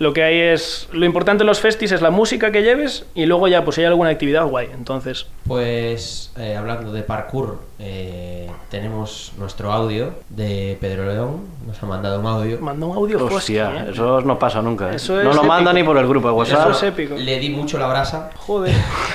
[0.00, 0.88] lo que hay es...
[0.92, 3.82] Lo importante en los festis es la música que lleves y luego ya pues si
[3.82, 4.68] hay alguna actividad guay.
[4.72, 11.42] Entonces, Pues eh, hablando de parkour, eh, tenemos nuestro audio de Pedro León.
[11.66, 12.58] Nos ha mandado un audio.
[12.60, 13.90] manda un audio Hostia, ¿eh?
[13.92, 14.90] eso no pasa nunca.
[14.90, 14.96] ¿eh?
[14.96, 15.82] Eso no lo manda épico.
[15.82, 16.70] ni por el grupo de WhatsApp.
[16.70, 17.16] Eso es épico.
[17.16, 18.74] Le di mucho la brasa Joder.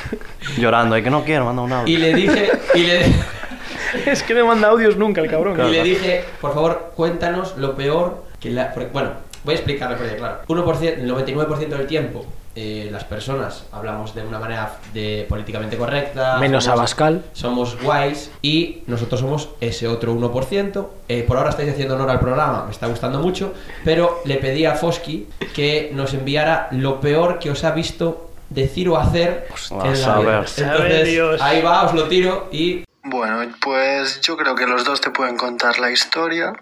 [0.59, 1.99] Llorando, y que no quiero, manda un y audio.
[1.99, 3.05] le dije y le,
[4.05, 5.59] es que no manda audios nunca el cabrón.
[5.67, 8.71] y le dije, por favor, cuéntanos lo peor que la.
[8.93, 12.25] bueno, voy a explicarlo porque, claro, 1%, el 99% del tiempo
[12.57, 16.37] eh, las personas hablamos de una manera de políticamente correcta.
[16.37, 17.23] Menos somos- Abascal.
[17.33, 20.87] Somos guays y nosotros somos ese otro 1%.
[21.09, 24.65] Eh, por ahora estáis haciendo honor al programa, me está gustando mucho, pero le pedí
[24.65, 29.87] a Fosky que nos enviara lo peor que os ha visto decir o hacer a
[29.87, 30.45] en la vida.
[30.57, 35.09] Entonces, ahí va, os lo tiro y Bueno, pues yo creo que los dos te
[35.11, 36.53] pueden contar la historia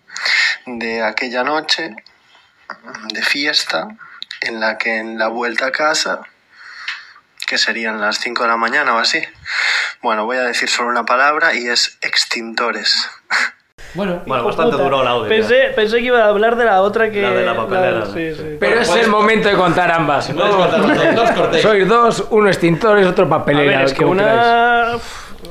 [0.65, 1.95] de aquella noche
[3.13, 3.87] de fiesta
[4.41, 6.21] en la que en la vuelta a casa,
[7.47, 9.21] que serían las 5 de la mañana o así,
[10.01, 13.09] bueno, voy a decir solo una palabra y es extintores.
[13.93, 14.83] bueno, bastante puta.
[14.83, 15.29] duró el audio.
[15.29, 17.21] Pensé, pensé que iba a hablar de la otra que...
[17.21, 18.57] La de la papelera, sí, sí.
[18.59, 20.29] Pero es el momento de contar ambas.
[20.31, 21.61] no.
[21.61, 23.77] Sois dos, uno extintores, otro papelera.
[23.77, 25.01] ver, es que queráis.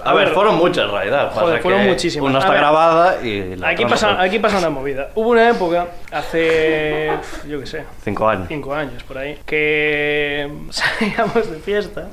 [0.02, 1.30] Uf, A ver, fueron muchas en realidad.
[1.32, 2.28] Joder, pasa fueron que muchísimas.
[2.30, 5.08] Una A está ver, grabada y la Aquí pasa, aquí pasa una movida.
[5.14, 7.10] Hubo una época, hace,
[7.48, 8.46] yo qué sé, Cinco años.
[8.48, 12.08] cinco años por ahí, que salíamos de fiesta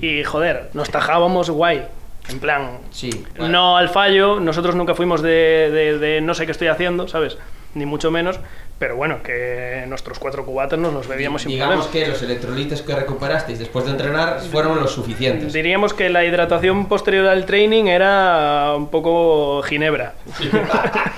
[0.00, 1.84] y, joder, nos tajábamos guay.
[2.28, 3.10] En plan, Sí.
[3.38, 3.48] bueno.
[3.52, 5.30] no al fallo, nosotros nunca fuimos de,
[5.72, 7.36] de- de no sé qué estoy haciendo, ¿sabes?
[7.74, 8.40] Ni mucho menos,
[8.80, 12.96] pero bueno, que nuestros cuatro cubatas nos los bebíamos sin Digamos que los electrolitos que
[12.96, 15.52] recuperasteis después de entrenar fueron los suficientes.
[15.52, 20.14] Diríamos que la hidratación posterior al training era un poco ginebra.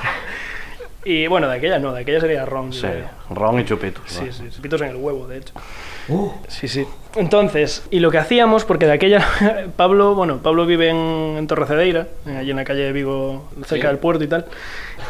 [1.04, 2.72] y bueno, de aquella no, de aquella sería ron.
[2.72, 2.86] Sí,
[3.30, 4.02] ron y chupitos.
[4.06, 5.54] Sí, chupitos en el huevo, de hecho.
[6.08, 6.86] Uh, Sí, sí.
[7.14, 9.26] Entonces, y lo que hacíamos, porque de aquella,
[9.76, 13.82] Pablo, bueno, Pablo vive en, en Torrecedeira, eh, allí en la calle de Vigo, cerca
[13.88, 13.88] Sí.
[13.88, 14.46] del puerto y tal.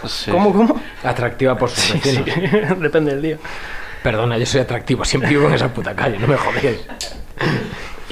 [0.07, 0.31] Sí.
[0.33, 0.81] ¿Cómo, cómo?
[1.05, 2.79] Atractiva por sus Sí, vecinos.
[2.81, 3.37] depende del día.
[4.03, 6.81] Perdona, yo soy atractivo, siempre vivo en esa puta calle, no me jodéis.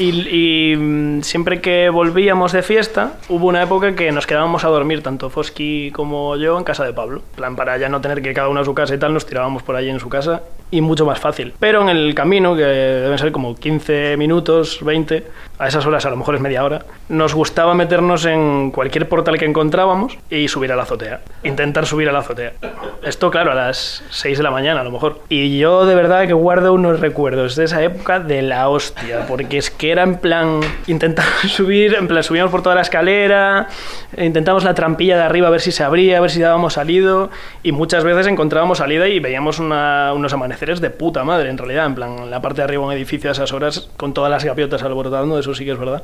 [0.01, 4.69] Y, y, mm, siempre que volvíamos de fiesta, hubo una época que nos quedábamos a
[4.69, 7.21] dormir, tanto Fosky como yo, en casa de Pablo.
[7.37, 9.27] Plan, para ya no tener que ir cada uno a su casa y tal, nos
[9.27, 10.41] tirábamos por allí en su casa
[10.71, 11.53] y mucho más fácil.
[11.61, 15.27] Pero en el camino, que deben ser como 15 minutos, 20,
[15.59, 19.37] a esas horas a lo mejor es media hora, nos gustaba meternos en cualquier portal
[19.37, 21.21] que encontrábamos y subir a la azotea.
[21.45, 22.55] Intentar subir a la azotea.
[23.03, 25.21] Esto, claro, a las 6 de la mañana a lo mejor.
[25.29, 29.59] Y yo de verdad que guardo unos recuerdos de esa época de la hostia, porque
[29.59, 33.69] es que era en plan intentar subir, en plan subíamos por toda la escalera,
[34.17, 37.31] intentamos la trampilla de arriba a ver si se abría, a ver si dábamos salido,
[37.63, 41.87] y muchas veces encontrábamos salida y veíamos una- unos amaneceres de puta madre, en realidad,
[41.87, 44.45] en plan, la parte de arriba de un edificio a esas horas, con todas las
[44.45, 46.03] gaviotas alborotando, eso sí que es verdad.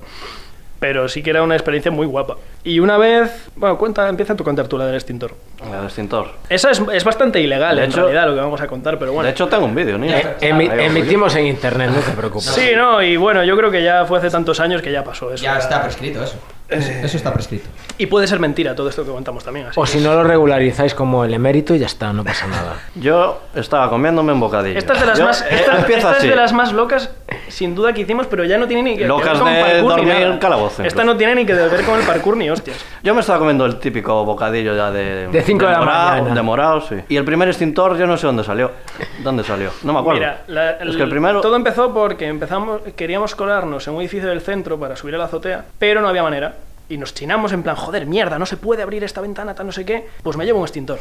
[0.78, 2.36] Pero sí que era una experiencia muy guapa.
[2.62, 5.32] Y una vez, bueno, cuenta, empieza tú a contar tú la del extintor.
[5.62, 6.32] El extintor.
[6.50, 9.12] Esa es, es bastante ilegal, De en hecho- realidad, lo que vamos a contar, pero
[9.12, 9.24] bueno.
[9.26, 12.46] De hecho, tengo un vídeo, ni Eh, emi- emitimos en internet, no te preocupes.
[12.48, 15.32] Sí, no, y bueno, yo creo que ya fue hace tantos años que ya pasó
[15.32, 15.42] eso.
[15.42, 16.36] ya está prescrito eso.
[16.68, 17.68] Eso está prescrito.
[17.96, 19.66] Y puede ser mentira todo esto que contamos también.
[19.68, 22.46] Así O que- si no lo regularizáis como el emérito y ya está, no pasa
[22.48, 22.74] nada.
[22.96, 24.76] Yo estaba comiéndome un bocadillo.
[24.78, 27.10] Esta es de las Yo- más, eh, esta- empieza esta es de las más locas,
[27.48, 29.60] sin duda que hicimos, pero ya no tiene ni que que Locas ver con de
[29.60, 30.26] parkour ni dormir nada.
[30.34, 32.76] en calabozo, Esta no tiene ni que ver con el parkour ni hostias.
[33.02, 35.28] Yo me estaba comiendo el típico bocadillo ya de...
[35.28, 36.34] De cinco de la mañana.
[36.34, 36.96] De morado, sí.
[37.08, 38.72] Y el primer extintor yo no sé dónde salió.
[39.22, 39.70] ¿Dónde salió?
[39.84, 40.18] No me acuerdo.
[40.20, 41.40] Mira, la- es que el primero...
[41.40, 45.24] todo empezó porque empezamos, queríamos colarnos en un edificio del centro para subir a la
[45.26, 46.55] azotea, pero no había manera.
[46.88, 49.72] Y nos chinamos en plan, joder, mierda, no se puede abrir esta ventana, tal no
[49.72, 50.06] sé qué.
[50.22, 50.98] Pues me llevo un extintor.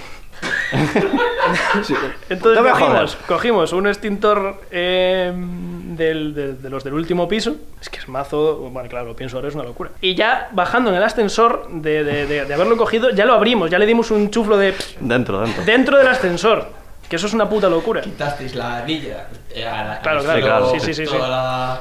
[2.29, 7.55] Entonces cogimos, un extintor eh, del- de, de los del último piso.
[7.79, 9.91] Es que es mazo, bueno, claro, lo pienso ahora, es una locura.
[10.01, 13.69] Y ya bajando en el ascensor, de, de- de- de haberlo cogido, ya lo abrimos,
[13.69, 15.63] ya le dimos un chuflo de Dentro, dentro.
[15.65, 16.67] dentro del ascensor.
[17.07, 18.01] Que eso es una puta locura.
[18.01, 19.27] Quitasteis la anilla.
[19.53, 21.13] eh, a la- Claro, claro, suelo, sí, sí, sí, sí.
[21.15, 21.79] toda la-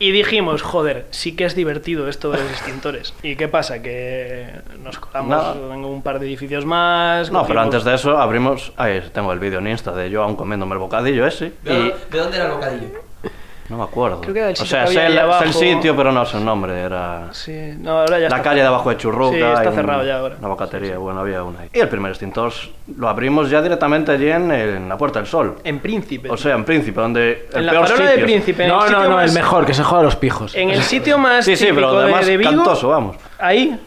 [0.00, 3.12] Y dijimos, joder, sí que es divertido esto de los extintores.
[3.22, 3.82] ¿Y qué pasa?
[3.82, 4.48] Que
[4.82, 7.30] nos colamos en un par de edificios más.
[7.30, 8.72] No, pero antes de eso abrimos...
[8.78, 11.52] Ahí tengo el vídeo en Insta de yo aún comiéndome el bocadillo ese.
[11.62, 13.09] ¿De, Y ¿De dónde era el bocadillo?
[13.70, 14.20] No me acuerdo.
[14.20, 15.52] Creo que era el o sitio sea, que había el, sé el abajo.
[15.52, 16.78] sitio, pero no sé el nombre.
[16.80, 17.28] Era...
[17.32, 18.42] Sí, no, ahora ya La está.
[18.42, 19.36] calle de abajo de Churruca.
[19.36, 20.36] Sí, está un- cerrado ya ahora.
[20.40, 21.68] Una bocatería, bueno, había una ahí.
[21.72, 22.52] Y el primer extintor
[22.96, 25.56] lo abrimos ya directamente allí en, en la Puerta del Sol.
[25.64, 26.28] En Príncipe.
[26.30, 28.24] O sea, en Príncipe, donde el en la peor de sitio.
[28.24, 28.64] Príncipe.
[28.64, 30.54] en el No, no, no, más- el mejor, que se joda a los pijos.
[30.54, 32.50] En el sitio más Sí, sí, pero de- además de, Vigo.
[32.50, 33.16] cantoso, vamos.
[33.40, 33.80] Ahí,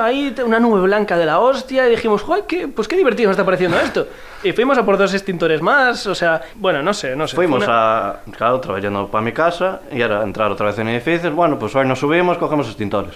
[0.00, 3.32] ahí una nube blanca de la hostia y dijimos, "Joder, qué, pues qué divertido me
[3.32, 4.06] está pareciendo esto.
[4.42, 7.36] Y fuimos a por dos extintores más, o sea, bueno, no sé, no sé.
[7.36, 11.32] Fuimos una- a, claro, yendo para mi casa y era entrar otra vez en edificios.
[11.34, 13.14] Bueno, pues hoy nos subimos, cogemos extintores.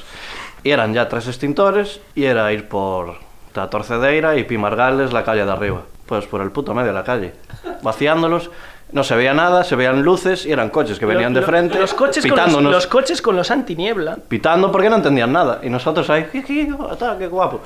[0.62, 3.16] Y eran ya tres extintores y era ir por
[3.54, 5.82] la Torcedeira y Pimargales, la calle de arriba.
[6.06, 7.34] Pues por el puto medio de la calle.
[7.82, 8.50] Vaciándolos,
[8.92, 11.78] no se veía nada, se veían luces y eran coches que venían de Lo- frente,
[11.78, 14.16] Los coches, con los, coches con los antiniebla.
[14.28, 15.60] Pitando porque no entendían nada.
[15.62, 16.68] Y nosotros ahí, "Jiji,
[16.98, 17.60] tal, qué guapo.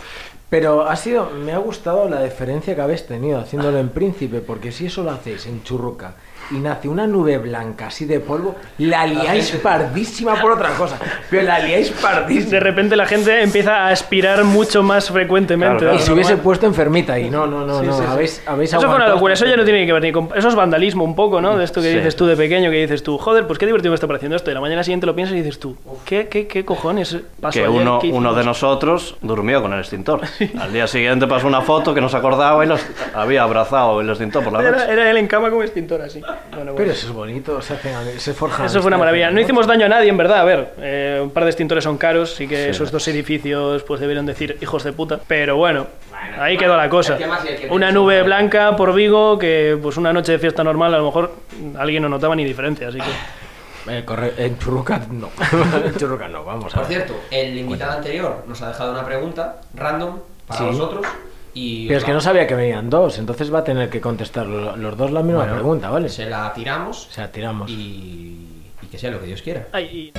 [0.50, 4.70] Pero ha sido, me ha gustado la diferencia que habéis tenido haciéndolo en Príncipe, porque
[4.70, 6.12] si eso lo hacéis en Churruca
[6.54, 10.98] y nace una nube blanca así de polvo, la liáis pardísima por otra cosa,
[11.30, 12.50] pero la liáis pardísima.
[12.50, 15.78] De repente la gente empieza a aspirar mucho más frecuentemente.
[15.78, 18.08] Claro, de Y se hubiese puesto enfermita y no, no, no, Sí, no, sí, sí.
[18.10, 20.28] habéis, habéis Eso fue una locura, eso ya no tiene que ver ni con...
[20.34, 21.56] Eso es vandalismo un poco, ¿no?
[21.56, 21.96] De esto que Sí.
[21.96, 24.50] dices tú de pequeño, que dices tú, joder, pues qué divertido me está pareciendo esto.
[24.50, 27.64] Y la mañana siguiente lo piensas y dices tú, ¿qué, qué, qué cojones pasó que
[27.66, 27.70] ayer?
[27.80, 30.20] uno, ¿Qué uno de nosotros durmió con el extintor.
[30.60, 32.80] Al día siguiente pasó una foto que nos acordaba y los
[33.14, 34.92] había abrazado el extintor por la Era, noche.
[34.92, 36.20] era él en cama con extintor así.
[36.50, 36.74] Bueno, bueno.
[36.76, 38.66] Pero eso es bonito, se, hacen, se forjan.
[38.66, 39.30] Eso fue una maravilla.
[39.30, 40.40] No hicimos daño a nadie, en verdad.
[40.40, 42.70] A ver, eh, un par de extintores son caros, sí que Sí.
[42.70, 45.18] esos dos edificios pues deberían decir hijos de puta.
[45.26, 45.86] Pero bueno,
[46.38, 47.16] ahí quedó la cosa.
[47.18, 51.06] y Una nube blanca por Vigo que pues una noche de fiesta normal a lo
[51.06, 51.32] mejor
[51.78, 53.10] alguien no notaba ni diferencia, así que...
[53.98, 55.30] Eh, corre- en Churruca no.
[55.84, 56.98] en Churruca no, vamos a Por ver.
[56.98, 60.66] cierto, el invitado anterior nos ha dejado una pregunta random para Sí.
[60.66, 61.04] vosotros.
[61.54, 64.00] Y Pero es que la- no sabía que venían dos, entonces va a tener que
[64.00, 66.08] contestar lo- los dos la misma Bueno, pregunta, ¿vale?
[66.08, 67.70] Se la tiramos O sea, tiramos.
[67.70, 68.38] y,
[68.82, 69.68] y que sea lo que Dios quiera.
[69.72, 70.12] Ay,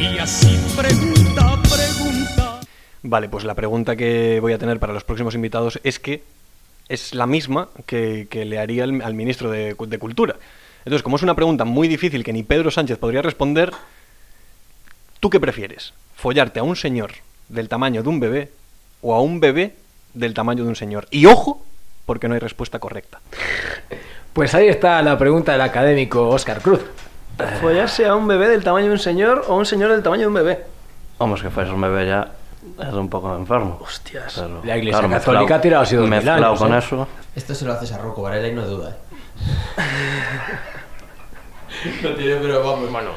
[0.00, 2.60] y- Y así pregunta, pregunta.
[3.02, 6.22] Vale, pues la pregunta que voy a tener para los próximos invitados es que
[6.88, 10.36] es la misma que, que le haría al, al ministro de, de Cultura.
[10.80, 13.70] Entonces, como es una pregunta muy difícil que ni Pedro Sánchez podría responder,
[15.20, 15.92] ¿tú qué prefieres?
[16.16, 17.12] ¿Follarte a un señor
[17.48, 18.50] del tamaño de un bebé
[19.02, 19.74] o a un bebé
[20.14, 21.06] del tamaño de un señor?
[21.10, 21.62] Y ojo,
[22.06, 23.20] porque no hay respuesta correcta.
[24.32, 26.80] Pues ahí está la pregunta del académico Oscar Cruz.
[27.60, 30.20] ¿Follarse a un bebé del tamaño de un señor o a un señor del tamaño
[30.22, 30.64] de un bebé?
[31.18, 32.28] Vamos, que fuese un bebé ya
[32.80, 33.80] es un poco enfermo.
[33.82, 34.34] Hostias.
[34.36, 36.78] Pero, La Iglesia claro, Católica mezclado- ha tirado así dos mil Mezclado años, con ¿eh?
[36.78, 37.08] eso.
[37.34, 39.82] Esto se lo haces a Rocco Varela y no duda, ¿eh?
[42.04, 42.90] no tiene, pero vamos.
[42.92, 43.10] Bueno,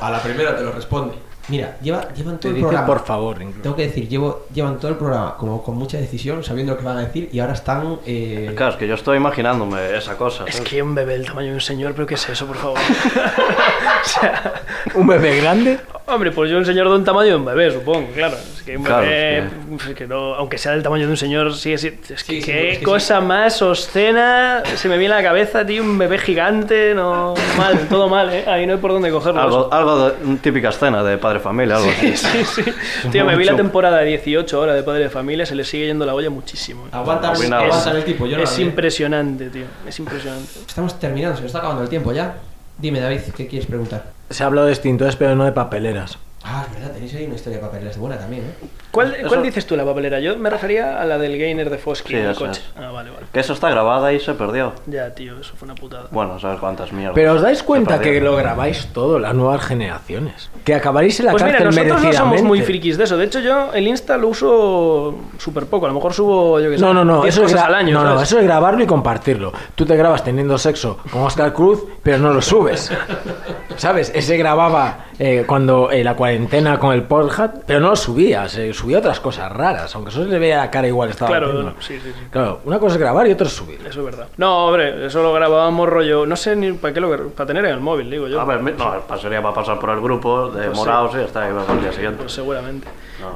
[0.00, 1.14] a la primera te lo responde.
[1.48, 2.86] Mira, lleva, llevan Te todo el dice programa.
[2.86, 3.36] por favor.
[3.42, 3.62] incluso.
[3.62, 6.84] Tengo que decir, llevo, llevan todo el programa como con mucha decisión, sabiendo lo que
[6.84, 7.98] van a decir, y ahora están.
[8.06, 10.44] Eh, Claro, es que yo estoy imaginándome esa cosa.
[10.46, 12.78] Es que un bebé del tamaño de un señor, pero ¿qué es eso, por favor?
[14.04, 14.52] o sea,
[14.94, 15.80] ¿Un bebé grande?
[16.14, 18.36] Hombre, pues yo un señor de un tamaño de un bebé, supongo, claro.
[18.36, 19.44] Es que un Claro, bebé,
[19.88, 22.40] es que no, aunque sea del tamaño de un señor, sí, sí, es que Sí,
[22.40, 25.98] sí, qué es que cosa más obscena se me viene a la cabeza, tío, un
[25.98, 28.44] bebé gigante, no, mal, todo mal, ¿eh?
[28.46, 29.40] Ahí no hay por dónde cogerlo.
[29.40, 32.12] Algo, algo de una típica escena de padre familia, algo así.
[32.16, 32.62] Sí, sí.
[33.10, 35.86] Tío, me vi la temporada de 18 ahora de Padre de Familia, se le sigue
[35.86, 36.86] yendo la olla muchísimo.
[36.86, 36.90] ¿eh?
[36.92, 38.26] aguantan el tipo.
[38.26, 38.62] Yo no es vi.
[38.64, 39.64] impresionante, tío.
[39.86, 40.48] Es impresionante.
[40.66, 42.34] Estamos terminando, se nos está acabando el tiempo ya.
[42.78, 44.12] Dime, David, ¿qué quieres preguntar?
[44.30, 46.18] Se ha hablado de extintores, pero no de papeleras.
[46.44, 48.66] Ah, es verdad, tenéis ahí una historia de papeles buena también, ¿eh?
[48.90, 50.18] ¿Cuál, Eso- ¿Cuál dices tú la papelera?
[50.20, 52.60] Yo me refería a la del gainer de Fosky Sí, en el coche.
[52.60, 52.72] es.
[52.76, 53.26] Ah, vale, vale.
[53.32, 54.72] Que eso está grabada y se perdió.
[54.86, 56.08] Ya, tío, eso fue una putada.
[56.10, 57.14] Bueno, sabes cuántas mierdas.
[57.14, 60.50] Pero os dais cuenta que lo grabáis todo, las nuevas generaciones.
[60.64, 63.16] Que acabaréis en la Pues mira, cárcel nosotros no somos muy frikis de eso.
[63.16, 65.86] De hecho, yo el Insta lo uso súper poco.
[65.86, 67.94] A lo mejor subo, yo qué sé, No, no, no, 10 eso es, al año.
[67.94, 69.52] no, no, eso es grabarlo y compartirlo.
[69.74, 72.90] Tú te grabas teniendo sexo con Oscar Cruz, pero no lo subes.
[73.76, 74.12] ¿Sabes?
[74.14, 78.72] Ese grababa eh, cuando eh, la cuarentena con el Pornhub, pero no lo subía, se
[78.72, 81.46] subía otras cosas raras, aunque eso se le veía la cara igual que estaba Claro,
[81.50, 81.74] haciendo.
[81.78, 82.24] sí, sí, sí.
[82.30, 83.78] Claro, una cosa es grabar y otra es subir.
[83.86, 84.26] Eso es verdad.
[84.36, 86.26] No, hombre, eso lo grabábamos rollo.
[86.26, 88.40] No sé ni para qué lo Para tener en el móvil, digo yo.
[88.40, 91.22] A ver, me- no, pasaría para pasar por el grupo de Pues morados y ya
[91.24, 92.18] está, al día siguiente.
[92.22, 92.88] Pues seguramente.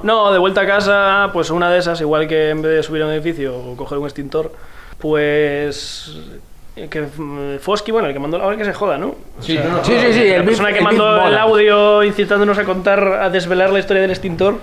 [0.03, 0.33] No.
[0.33, 3.07] de vuelta a casa, pues una de esas, igual que en vez de subir a
[3.07, 4.51] un edificio o coger un extintor,
[4.99, 6.17] pues.
[6.77, 8.37] Que mm, Fosky, bueno, el que mandó.
[8.41, 9.15] Ahora que se joda, ¿no?
[9.41, 12.59] Sí, no, no, Sí, sí, sí, la el persona beef- que mandó el audio incitándonos
[12.59, 14.59] a contar, a desvelar la historia del extintor.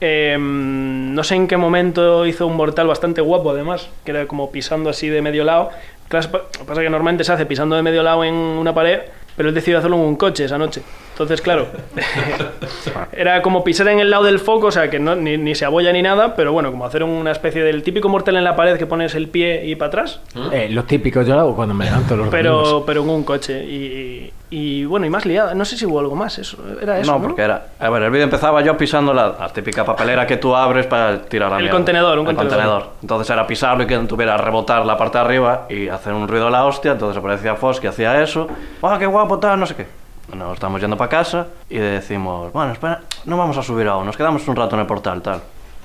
[0.00, 4.50] eh, no sé en qué momento hizo un mortal bastante guapo, además, que era como
[4.52, 5.70] pisando así de medio lado.
[6.08, 9.00] Claro, pa- pasa que normalmente se hace pisando de medio lado en una pared,
[9.36, 10.82] pero él decidió hacerlo en un coche esa noche.
[11.18, 11.66] Entonces, claro,
[13.12, 15.64] era como pisar en el lado del foco, o sea, que no, ni, ni se
[15.64, 18.78] abolla ni nada, pero bueno, como hacer una especie del típico mortal en la pared
[18.78, 20.20] que pones el pie y para atrás,
[20.52, 23.64] Eh, lo típico yo lo hago cuando me levanto los pero, pero en un coche.
[23.64, 25.54] Y, y, bueno, y más liada.
[25.54, 26.38] No sé si hubo algo más.
[26.38, 27.10] Eso, era eso.
[27.12, 27.66] no, No, porque era.
[27.80, 31.20] A ver, el vídeo empezaba yo pisando la, la típica papelera que tú abres para
[31.22, 31.76] tirar la El mierda.
[31.76, 32.90] contenedor, un El contenedor.
[33.02, 36.46] Entonces era pisarlo y que tuviera rebotar la parte de arriba y hacer un ruido
[36.46, 36.92] a la hostia.
[36.92, 38.46] Entonces aparecía Fos que hacía eso.
[38.82, 39.58] ¡Ah, qué guapo tal!
[39.60, 39.86] No sé qué.
[40.28, 44.16] Bueno, estamos yendo para casa y decimos, bueno, espera, no vamos a subir aún, nos
[44.16, 45.40] quedamos un rato en el portal, tal.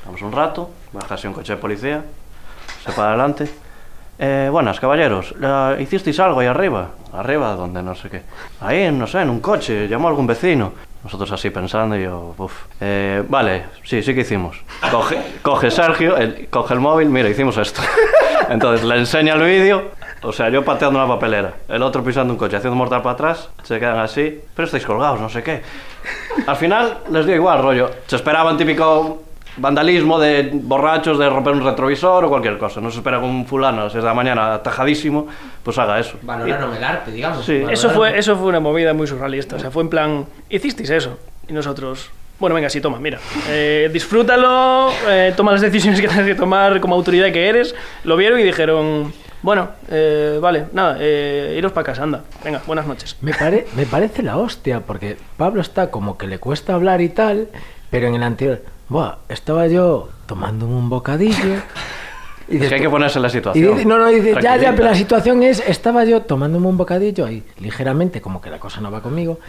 [0.06, 2.04] Vamos un rato, bajase un coche de policía,
[2.86, 3.50] se para adelante.
[4.20, 5.34] Eh, buenas, caballeros,
[5.80, 6.90] ¿hicisteis algo ahí arriba?
[7.14, 8.22] Arriba, donde no sé qué.
[8.62, 10.74] Ahí, no sé, en un coche, llamó a algún vecino.
[11.04, 12.54] Nosotros así pensando y yo, uff.
[12.80, 14.58] Eh, vale, sí, sí que hicimos.
[14.92, 17.82] Coge, coge Sergio, el- coge el móvil, mira, hicimos esto.
[18.50, 19.92] Entonces le enseña el vídeo,
[20.24, 23.50] o sea, yo pateando una papelera, el otro pisando un coche, haciendo mortal para atrás,
[23.64, 25.62] se quedan así, pero estáis colgados, no sé qué.
[26.48, 27.90] Al final les dio igual, rollo.
[28.08, 29.22] Se esperaban típico
[29.58, 32.82] vandalismo de borrachos, de romper un retrovisor o cualquier cosa.
[32.82, 35.28] No se espera que un fulano a las 6 de la mañana tajadísimo,
[35.62, 36.18] pues haga eso.
[36.22, 37.46] Valoraron el arte, digamos.
[37.46, 37.64] Sí.
[37.70, 39.58] Eso fue, eso fue una movida muy surrealista.
[39.58, 41.20] O sea, fue en plan, hicisteis eso.
[41.48, 42.10] Y nosotros,
[42.40, 43.20] bueno, venga, sí, toma, mira.
[43.50, 47.76] Eh, disfrútalo, eh, toma las decisiones que tienes que tomar como autoridad que eres.
[48.04, 49.14] Lo vieron y dijeron,
[49.44, 52.24] bueno, eh, vale, nada, eh, iros para casa, anda.
[52.44, 53.16] Venga, buenas noches.
[53.22, 57.10] Me, pare- me parece la hostia, porque Pablo está como que le cuesta hablar y
[57.10, 57.50] tal,
[57.92, 58.64] pero en el anterior,
[59.30, 61.62] estaba yo tomándome un bocadillo.
[62.50, 63.88] Y Es que hay que ponerse en la y situación.
[63.88, 67.44] no, no, dice, ya, ya, pero la situación es, estaba yo tomándome un bocadillo ahí,
[67.60, 69.40] ligeramente, como que la cosa no va conmigo.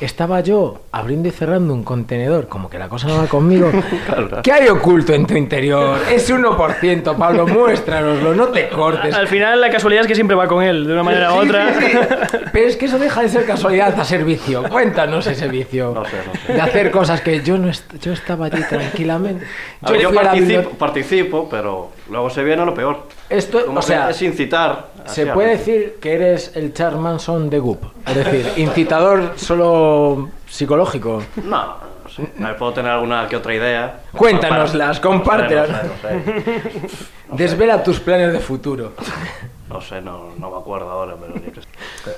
[0.00, 3.70] Estaba yo abriendo y cerrando un contenedor, como que la cosa no va conmigo.
[4.06, 4.40] Claro.
[4.42, 5.98] ¿Qué hay oculto en tu interior?
[6.10, 9.14] Ese 1%, Pablo, muéstranoslo, no te cortes.
[9.14, 11.48] Al final la casualidad es que siempre va con él, de una manera u Sí,
[11.48, 11.74] otra.
[11.74, 11.98] sí, sí.
[12.52, 14.64] Pero es que eso deja de ser casualidad a ser vicio.
[14.68, 15.92] Cuéntanos ese vicio.
[15.94, 16.52] No sé, no sé.
[16.54, 19.44] De hacer cosas que yo no est- yo estaba allí tranquilamente.
[19.82, 23.04] A ver, yo la participo, participo, pero luego se viene lo peor.
[23.28, 24.88] Esto, Como o sea, es incitar.
[25.06, 27.84] se puede decir que eres el Charles Manson de Goop.
[28.06, 31.22] Es decir, incitador solo psicológico.
[31.44, 32.22] No, no sé.
[32.58, 34.00] Puedo tener alguna que otra idea.
[34.16, 35.68] Cuéntanoslas, compártelas.
[35.70, 37.42] No sé, no sé.
[37.44, 38.92] Desvela tus planes de futuro.
[39.70, 41.68] No sé, no, no me acuerdo ahora, pero yo qué sé.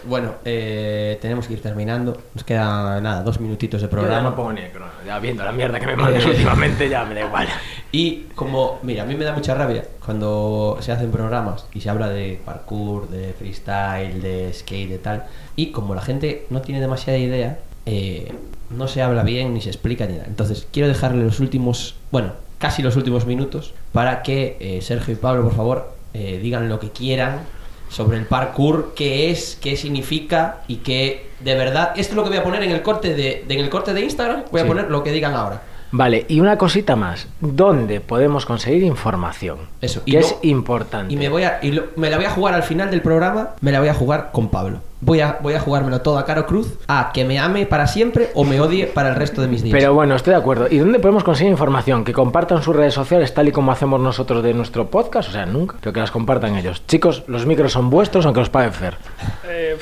[0.05, 2.17] Bueno, eh, tenemos que ir terminando.
[2.35, 4.35] Nos queda nada, dos minutitos de programa.
[4.55, 4.91] ni el crono.
[5.07, 7.49] Ya viendo la mierda que me mandas últimamente, ya me da igual.
[7.95, 11.91] Y como, mira, a mí me da mucha rabia cuando se hacen programas y se
[11.91, 15.27] habla de parkour, de freestyle, de skate, de tal.
[15.57, 18.33] Y como la gente no tiene demasiada idea, eh,
[18.71, 20.25] no se habla bien ni se explica ni nada.
[20.27, 25.17] Entonces, quiero dejarle los últimos, bueno, casi los últimos minutos para que eh, Sergio y
[25.17, 27.41] Pablo, por favor, eh, digan lo que quieran
[27.89, 31.91] sobre el parkour, qué es, qué significa y qué de verdad.
[31.97, 33.93] Esto es lo que voy a poner en el corte de, de- en el corte
[33.93, 34.45] de Instagram.
[34.51, 35.63] Voy a poner lo que digan ahora.
[35.95, 37.27] Vale, y una cosita más.
[37.41, 39.59] ¿Dónde podemos conseguir información?
[39.83, 41.13] Eso, Que y es importante.
[41.13, 43.51] Y me voy a y lo- me la voy a jugar al final del programa,
[43.61, 44.79] me la voy a jugar con Pablo.
[45.05, 48.31] Voy a voy a jugármelo todo a Caro Cruz, a que me ame para siempre
[48.35, 49.73] o me odie para el resto de mis días.
[49.77, 50.69] Pero bueno, estoy de acuerdo.
[50.71, 52.05] ¿Y dónde podemos conseguir información?
[52.05, 55.29] Que compartan sus redes sociales tal y como hacemos nosotros de nuestro podcast.
[55.31, 55.77] O sea, nunca.
[55.81, 56.87] Pero que las compartan ellos.
[56.87, 58.95] Chicos, los micros son vuestros, aunque los pague Fer.
[59.49, 59.77] Eh,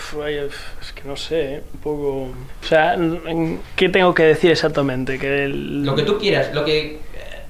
[0.80, 1.62] es que no sé, ¿eh?
[1.74, 2.08] un poco...
[2.22, 2.96] O sea,
[3.76, 5.18] ¿qué tengo que decir exactamente?
[5.18, 6.98] Que el- lo que tú quieras, lo que eh,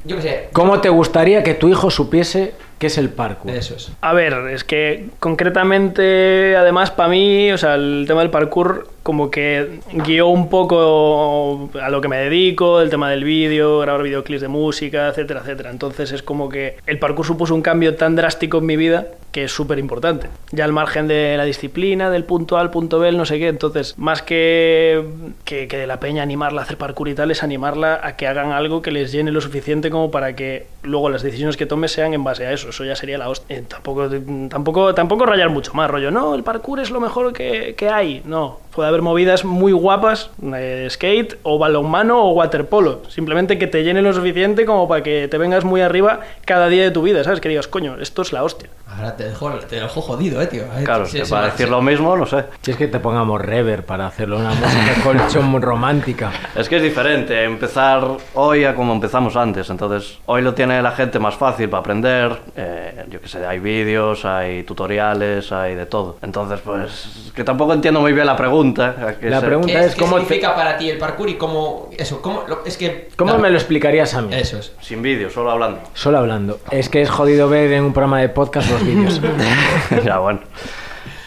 [0.05, 0.49] yo qué sé.
[0.53, 3.53] ¿Cómo te gustaría que tu hijo supiese qué es el parkour?
[3.53, 3.93] Eso es.
[4.01, 9.31] A ver, es que concretamente, además, para mí, o sea, el tema del parkour como
[9.31, 14.41] que guió un poco a lo que me dedico, el tema del vídeo, grabar videoclips
[14.41, 15.71] de música, etcétera, etcétera.
[15.71, 19.45] Entonces es como que el parkour supuso un cambio tan drástico en mi vida que
[19.45, 20.29] es súper importante.
[20.51, 23.49] Ya al margen de la disciplina, del punto A al punto B, no sé qué.
[23.49, 25.05] Entonces, más que,
[25.45, 28.53] que, de la peña animarla a hacer parkour y tal, es animarla a que hagan
[28.53, 32.15] algo que les llene lo suficiente como para que luego las decisiones que tomes sean
[32.15, 32.71] en base a eso.
[32.71, 33.57] Eso ya sería la hostia.
[33.57, 34.09] Eh, tampoco,
[34.49, 36.11] tampoco, tampoco rayar mucho más, rollo.
[36.11, 38.23] No, el parkour es lo mejor que, que hay.
[38.25, 43.03] No, puede haber movidas muy guapas, eh, skate o balonmano o waterpolo.
[43.09, 46.83] Simplemente que te llene lo suficiente como para que te vengas muy arriba cada día
[46.85, 47.41] de tu vida, ¿sabes?
[47.41, 48.69] Que digas, coño, esto es la hostia.
[48.87, 50.63] Ahora te dejo, te dejo jodido, eh, tío.
[50.63, 51.53] Eh, Claro, sí, que sí, para sí.
[51.53, 52.45] decir lo mismo, no sé.
[52.63, 56.33] Si es que te pongamos rever para hacerlo una música colchón muy romántica.
[56.57, 58.03] Es que es diferente empezar
[58.35, 59.69] hoy a como empezamos antes.
[59.69, 62.39] Entonces, hoy lo tiene la gente más fácil para aprender.
[62.57, 66.17] eh, yo qué sé, hay vídeos, hay tutoriales, hay de todo.
[66.23, 69.17] Entonces, pues, que tampoco entiendo muy bien la pregunta.
[69.21, 71.91] qué La pregunta- ¿Qué, es qué cómo te- significa para ti el parkour y cómo
[71.99, 74.35] eso, cómo lo- es que ¿Cómo claro, me lo explicarías a mí?
[74.35, 74.73] Eso es.
[74.81, 75.81] Sin vídeo, solo hablando.
[75.95, 76.59] Solo hablando.
[76.71, 79.10] Es que es jodido ver en un programa de podcast los vídeos.
[80.05, 80.41] ya, bueno.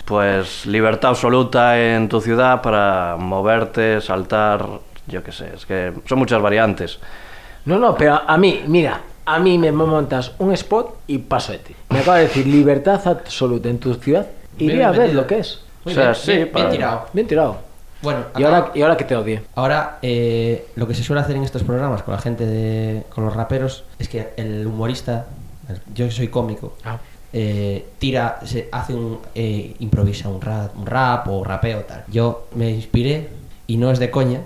[0.06, 4.66] Pues libertad absoluta en tu ciudad para moverte, saltar,
[5.08, 7.00] yo qué sé, es que son muchas variantes.
[7.66, 11.60] No, no, pero a mí, mira, a mí me montas un spot y paso de
[11.60, 11.76] ti.
[11.90, 14.28] Me acaba de decir libertad absoluta en tu ciudad.
[14.58, 15.62] Bien a ver lo que es.
[15.86, 17.06] Muy O sea, bien, sí, bien, bien para- tirado.
[17.14, 17.58] Bien tirado.
[18.02, 19.42] Bueno, Y acá- ahora, y ahora que te odie.
[19.56, 23.04] Ahora, eh, lo que se suele hacer en estos programas con la gente de.
[23.16, 25.28] con los raperos es que el humorista,
[25.96, 26.98] yo que soy cómico, Ah.
[27.34, 29.20] Eh, tira, se hace un.
[29.36, 32.04] eh, improvisa un rap, un rap o rapeo tal.
[32.08, 33.28] Yo me inspiré,
[33.68, 34.42] y no es de coña,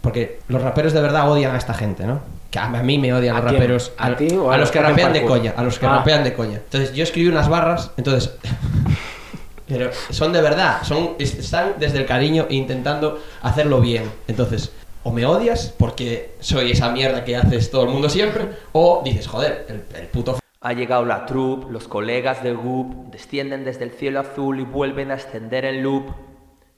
[0.00, 2.20] Porque los raperos de verdad odian a esta gente, ¿no?
[2.50, 3.60] Que a mí me odian ¿A los quién?
[3.62, 3.92] raperos.
[3.96, 5.54] ¿A ti o a a los los que rapean de coña.
[5.56, 5.98] A los que Ah.
[5.98, 6.56] rapean de coña.
[6.56, 8.32] Entonces yo escribí unas barras, entonces.
[9.68, 14.10] Pero son de verdad, son, es- están desde el cariño e intentando hacerlo bien.
[14.28, 14.72] Entonces,
[15.04, 19.26] o me odias porque soy esa mierda que haces todo el mundo siempre, o dices,
[19.28, 23.90] joder, el, el puto Ha llegado la troupe, los colegas de GUP descienden desde el
[23.90, 26.12] cielo azul y vuelven a ascender en loop.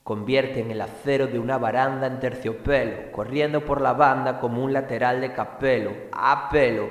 [0.03, 5.21] Convierten el acero de una baranda en terciopelo, corriendo por la banda como un lateral
[5.21, 6.89] de capelo, a pelo,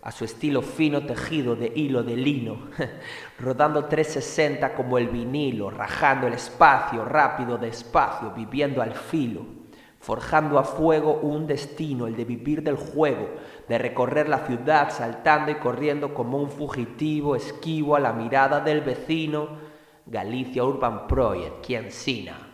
[0.00, 2.70] a su estilo fino tejido de hilo de lino,
[3.38, 9.60] rodando 360 como el vinilo, rajando el espacio, rápido, despacio, viviendo al filo
[10.00, 13.28] forjando a fuego un destino, el de vivir del juego,
[13.70, 18.80] de recorrer la ciudad saltando y corriendo como un fugitivo esquivo a la mirada del
[18.80, 19.46] vecino.
[20.06, 22.49] Galicia Urban Project, quien Sina.